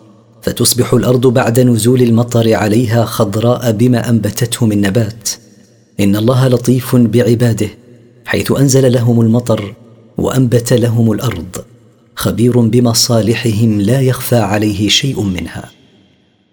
[0.42, 5.28] فتصبح الأرض بعد نزول المطر عليها خضراء بما أنبتته من نبات؟
[6.00, 7.68] إن الله لطيف بعباده
[8.24, 9.74] حيث أنزل لهم المطر
[10.18, 11.56] وأنبت لهم الأرض
[12.16, 15.79] خبير بمصالحهم لا يخفى عليه شيء منها.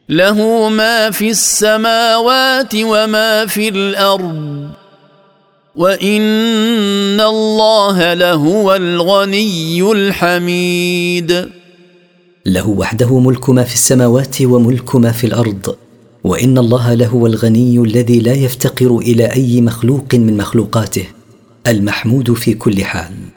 [0.10, 4.70] له ما في السماوات وما في الأرض.
[5.76, 11.50] وإن الله لهو الغني الحميد.
[12.46, 15.76] له وحده ملك ما في السماوات وملك ما في الأرض.
[16.24, 21.06] وإن الله لهو الغني الذي لا يفتقر إلى أي مخلوق من مخلوقاته
[21.68, 23.37] المحمود في كل حال.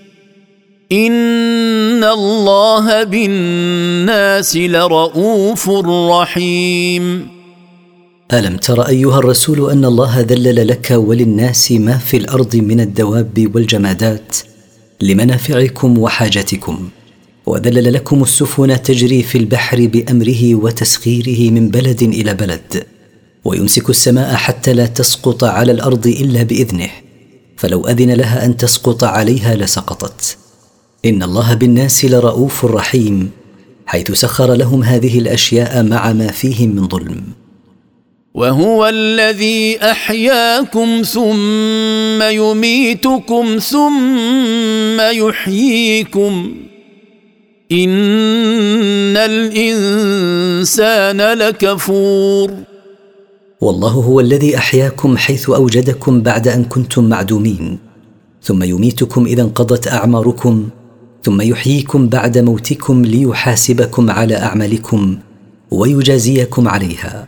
[0.91, 5.69] ان الله بالناس لرؤوف
[6.09, 7.27] رحيم.
[8.33, 14.37] ألم تر أيها الرسول أن الله ذلل لك وللناس ما في الأرض من الدواب والجمادات
[15.01, 16.89] لمنافعكم وحاجتكم
[17.45, 22.83] وذلل لكم السفن تجري في البحر بأمره وتسخيره من بلد إلى بلد
[23.45, 26.89] ويمسك السماء حتى لا تسقط على الأرض إلا بإذنه
[27.57, 30.40] فلو أذن لها أن تسقط عليها لسقطت.
[31.05, 33.31] إن الله بالناس لرؤوف رحيم
[33.85, 37.21] حيث سخر لهم هذه الأشياء مع ما فيهم من ظلم.
[38.33, 46.55] وهو الذي أحياكم ثم يميتكم ثم يحييكم.
[47.71, 52.51] إن الإنسان لكفور.
[53.61, 57.79] والله هو الذي أحياكم حيث أوجدكم بعد أن كنتم معدومين
[58.43, 60.69] ثم يميتكم إذا انقضت أعماركم
[61.23, 65.17] ثم يحييكم بعد موتكم ليحاسبكم على أعمالكم
[65.71, 67.27] ويجازيكم عليها.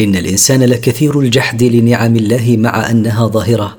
[0.00, 3.76] إن الإنسان لكثير الجحد لنعم الله مع أنها ظاهرة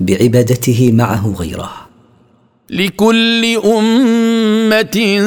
[0.00, 1.72] بعبادته معه غيره.
[2.70, 5.18] لكل أمة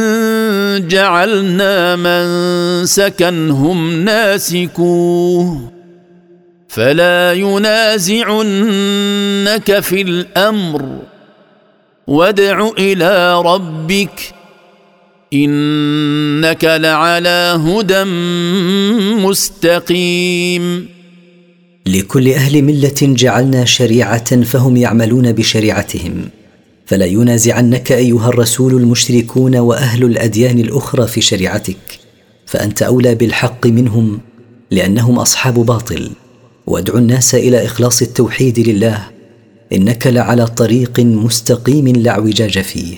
[0.87, 2.25] جعلنا من
[2.85, 5.71] سكنهم ناسكوه.
[6.67, 8.49] فلا ينازعنك
[9.79, 11.12] في الأمر.
[12.07, 14.33] وادع إلى ربك
[15.33, 18.03] إنك لعلى هدى
[19.27, 20.87] مستقيم.
[21.85, 26.29] لكل أهل ملة جعلنا شريعة فهم يعملون بشريعتهم
[26.85, 31.99] فلا ينازعنك أيها الرسول المشركون وأهل الأديان الأخرى في شريعتك
[32.45, 34.19] فأنت أولى بالحق منهم
[34.71, 36.11] لأنهم أصحاب باطل
[36.67, 39.07] وادعو الناس إلى إخلاص التوحيد لله
[39.73, 42.97] إنك لعلى طريق مستقيم لا اعوجاج فيه.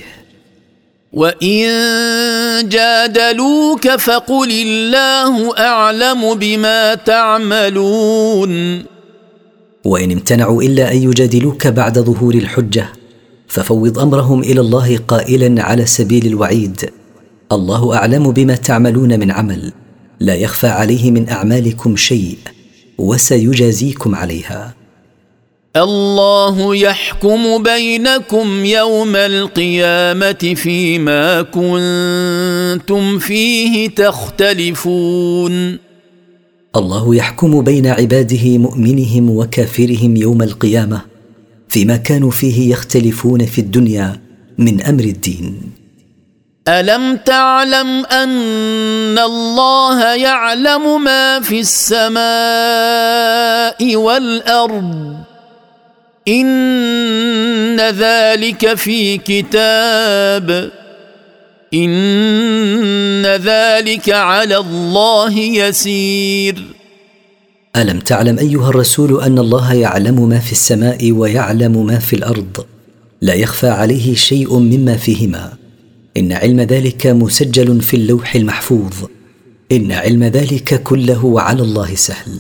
[1.14, 8.84] وان جادلوك فقل الله اعلم بما تعملون.
[9.86, 12.90] وان امتنعوا الا ان يجادلوك بعد ظهور الحجه
[13.48, 16.90] ففوض امرهم إلى الله قائلا على سبيل الوعيد.
[17.52, 19.72] الله اعلم بما تعملون من عمل
[20.20, 22.38] لا يخفى عليه من اعمالكم شيء
[22.98, 24.85] وسيجازيكم عليها.
[25.76, 35.80] الله يحكم بينكم يوم القيامة فيما كنتم فيه تختلفون.
[36.76, 41.02] الله يحكم بين عباده مؤمنهم وكافرهم يوم القيامة
[41.70, 44.22] فيما كانوا فيه يختلفون في الدنيا
[44.58, 45.62] من أمر الدين.
[46.68, 52.16] ألم تعلم أن الله يعلم ما في السماء
[53.96, 55.16] والأرض؟
[56.28, 60.72] إن ذلك في كتاب.
[61.74, 66.64] إن ذلك على الله يسير.
[67.76, 72.66] ألم تعلم أيها الرسول أن الله يعلم ما في السماء ويعلم ما في الأرض؟
[73.22, 75.54] لا يخفى عليه شيء مما فيهما.
[76.18, 78.94] إن علم ذلك مسجل في اللوح المحفوظ.
[79.72, 82.40] إن علم ذلك كله على الله سهل.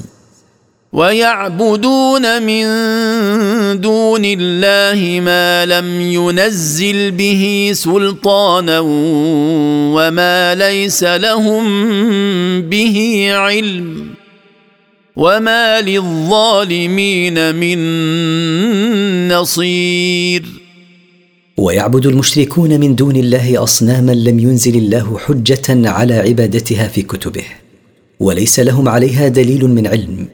[0.93, 2.65] ويعبدون من
[3.81, 8.79] دون الله ما لم ينزل به سلطانا
[9.95, 11.65] وما ليس لهم
[12.61, 14.07] به علم
[15.15, 17.77] وما للظالمين من
[19.27, 20.43] نصير.
[21.57, 27.43] ويعبد المشركون من دون الله أصناما لم ينزل الله حجة على عبادتها في كتبه
[28.19, 30.27] وليس لهم عليها دليل من علم.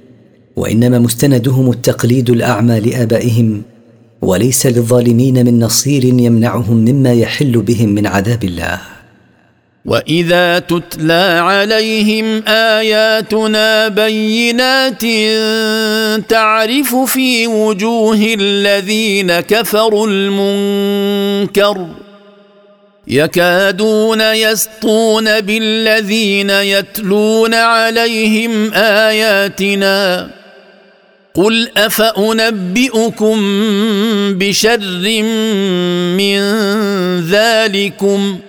[0.56, 3.62] وإنما مستندهم التقليد الأعمى لآبائهم
[4.22, 8.82] وليس للظالمين من نصير يمنعهم مما يحل بهم من عذاب الله.
[9.86, 15.02] وإذا تتلى عليهم آياتنا بينات
[16.30, 21.88] تعرف في وجوه الذين كفروا المنكر
[23.08, 30.30] يكادون يسطون بالذين يتلون عليهم آياتنا
[31.36, 33.38] قل افانبئكم
[34.34, 35.24] بشر
[36.18, 36.40] من
[37.20, 38.40] ذلكم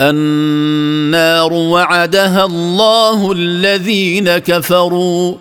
[0.00, 5.34] النار وعدها الله الذين كفروا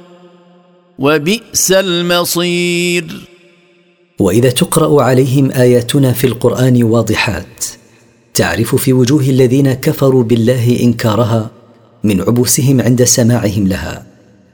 [1.00, 3.28] وبئس المصير
[4.20, 7.66] واذا تقرا عليهم اياتنا في القران واضحات
[8.34, 11.52] تعرف في وجوه الذين كفروا بالله إنكارها
[12.04, 14.07] من عبوسهم عند سماعهم لها.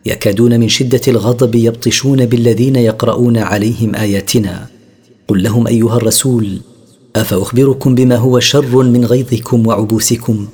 [0.06, 4.68] يكادون من شدة الغضب يبطشون بالذين يقرؤون عليهم آياتنا.
[5.28, 6.62] قل لهم أيها الرسول
[7.16, 10.48] أفأخبركم بما هو شر من غيظكم وعبوسكم؟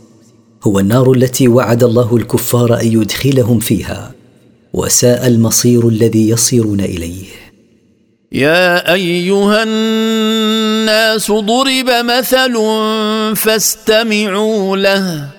[0.63, 4.11] هو النار التي وعد الله الكفار أن يدخلهم فيها
[4.73, 7.25] وساء المصير الذي يصيرون إليه.
[8.31, 12.53] يا أيها الناس ضرب مثل
[13.35, 15.38] فاستمعوا له.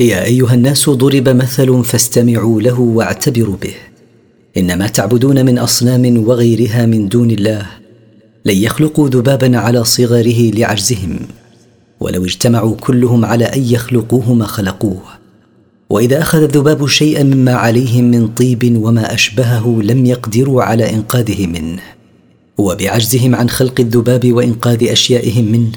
[0.00, 3.74] يا أيها الناس ضرب مثل فاستمعوا له واعتبروا به.
[4.56, 7.66] إنما تعبدون من أصنام وغيرها من دون الله.
[8.44, 11.18] لن يخلقوا ذبابا على صغره لعجزهم.
[12.00, 15.02] ولو اجتمعوا كلهم على أن يخلقوه ما خلقوه.
[15.90, 21.82] وإذا أخذ الذباب شيئا مما عليهم من طيب وما أشبهه لم يقدروا على إنقاذه منه.
[22.58, 25.72] وبعجزهم عن خلق الذباب وإنقاذ أشيائهم منه.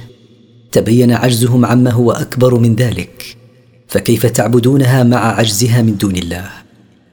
[0.71, 3.37] تبين عجزهم عما هو أكبر من ذلك.
[3.87, 6.49] فكيف تعبدونها مع عجزها من دون الله؟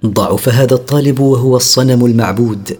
[0.07, 2.79] ضعف هذا الطالب وهو الصنم المعبود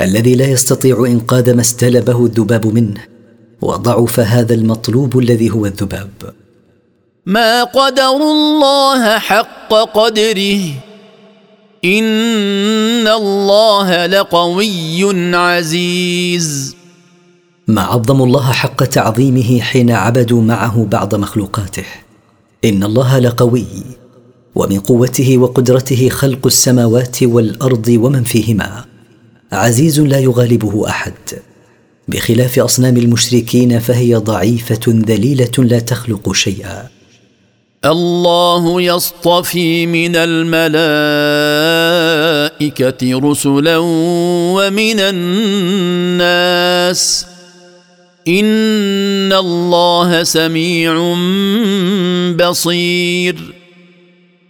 [0.00, 3.00] الذي لا يستطيع إنقاذ ما استلبه الذباب منه
[3.62, 6.10] وضعف هذا المطلوب الذي هو الذباب.
[7.26, 10.60] ما قدر الله حق قدره
[11.84, 16.76] إن الله لقوي عزيز.
[17.68, 21.84] ما عظموا الله حق تعظيمه حين عبدوا معه بعض مخلوقاته.
[22.64, 23.66] إن الله لقوي
[24.54, 28.84] ومن قوته وقدرته خلق السماوات والأرض ومن فيهما.
[29.52, 31.14] عزيز لا يغالبه أحد.
[32.08, 36.88] بخلاف أصنام المشركين فهي ضعيفة ذليلة لا تخلق شيئا.
[37.84, 40.90] الله يصطفي من الملائكة
[43.30, 43.78] رسلا
[44.56, 45.00] ومن
[46.20, 47.26] الناس.
[48.28, 50.94] ان الله سميع
[52.36, 53.54] بصير.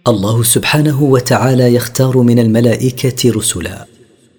[0.07, 3.87] الله سبحانه وتعالى يختار من الملائكة رسلا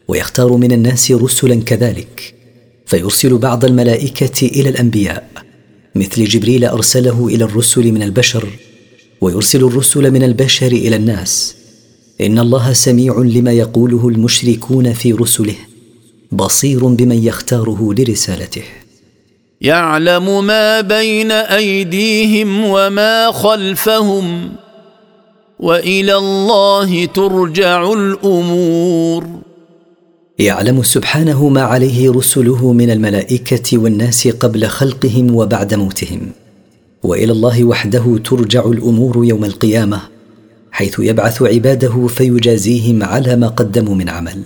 [0.08, 2.34] ويختار من الناس رسلا كذلك
[2.86, 5.30] فيرسل بعض الملائكة إلى الأنبياء
[5.94, 8.48] مثل جبريل أرسله إلى الرسل من البشر
[9.20, 11.56] ويرسل الرسل من البشر إلى الناس.
[12.20, 15.56] ان الله سميع لما يقوله المشركون في رسله
[16.32, 18.85] بصير بمن يختاره لرسالته.
[19.60, 24.52] يعلم ما بين أيديهم وما خلفهم
[25.58, 29.26] وإلى الله ترجع الأمور.
[30.38, 36.20] يعلم سبحانه ما عليه رسله من الملائكة والناس قبل خلقهم وبعد موتهم
[37.02, 40.00] وإلى الله وحده ترجع الأمور يوم القيامة
[40.70, 44.42] حيث يبعث عباده فيجازيهم على ما قدموا من عمل.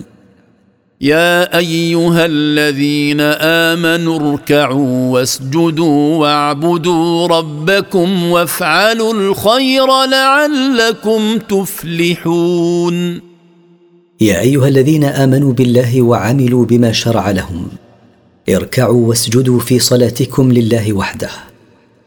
[1.01, 13.21] يا أيها الذين آمنوا اركعوا واسجدوا واعبدوا ربكم وافعلوا الخير لعلكم تفلحون.
[14.21, 17.67] يا أيها الذين آمنوا بالله وعملوا بما شرع لهم.
[18.49, 21.29] اركعوا واسجدوا في صلاتكم لله وحده.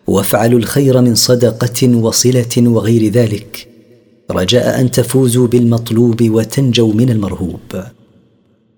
[0.06, 3.68] وافعلوا الخير من صدقة وصلة وغير ذلك.
[4.30, 7.84] رجاء أن تفوزوا بالمطلوب وتنجوا من المرهوب.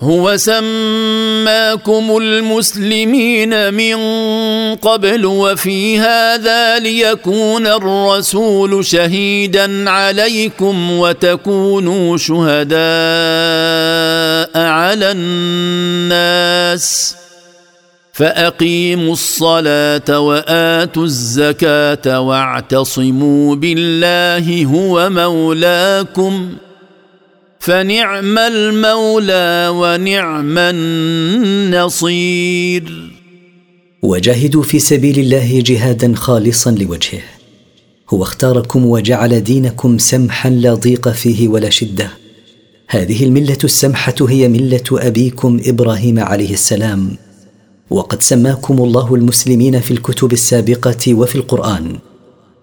[0.00, 3.96] هو سماكم المسلمين من
[4.74, 12.76] قبل وفي هذا ليكون الرسول شهيدا عليكم وتكونوا شهداء
[14.54, 17.16] على الناس.
[18.12, 26.52] فأقيموا الصلاة وآتوا الزكاة واعتصموا بالله هو مولاكم.
[27.66, 30.58] فنعم المولى ونعم
[31.78, 32.32] النصير.
[34.02, 37.22] وجاهدوا في سبيل الله جهادا خالصا لوجهه.
[38.10, 42.10] هو اختاركم وجعل دينكم سمحا لا ضيق فيه ولا شدة.
[42.88, 47.16] هذه الملة السمحة هي ملة أبيكم إبراهيم عليه السلام.
[47.90, 51.98] وقد سماكم الله المسلمين في الكتب السابقة وفي القرآن.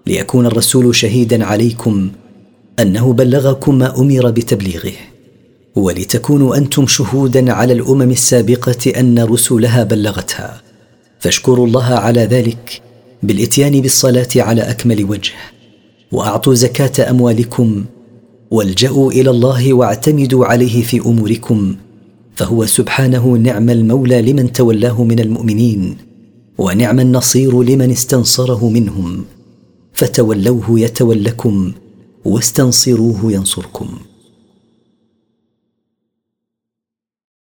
[0.08, 2.12] ليكون الرسول شهيدا عليكم
[2.80, 4.93] أنه بلغكم ما أمر بتبليغه
[5.76, 10.61] ولتكونوا أنتم شهودا على الأمم السابقة أن رسلها بلغتها.
[11.19, 12.82] فاشكروا الله على ذلك
[13.24, 15.32] بالإتيان بالصلاة على أكمل وجه.
[16.11, 17.86] وأعطوا زكاة أموالكم
[18.51, 21.76] والجأوا إلى الله واعتمدوا عليه في أموركم.
[22.36, 25.97] فهو سبحانه نعم المولى لمن تولاه من المؤمنين
[26.57, 29.26] ونعم النصير لمن استنصره منهم.
[29.93, 31.71] فتولوه يتولكم
[32.26, 33.99] واستنصروه ينصركم.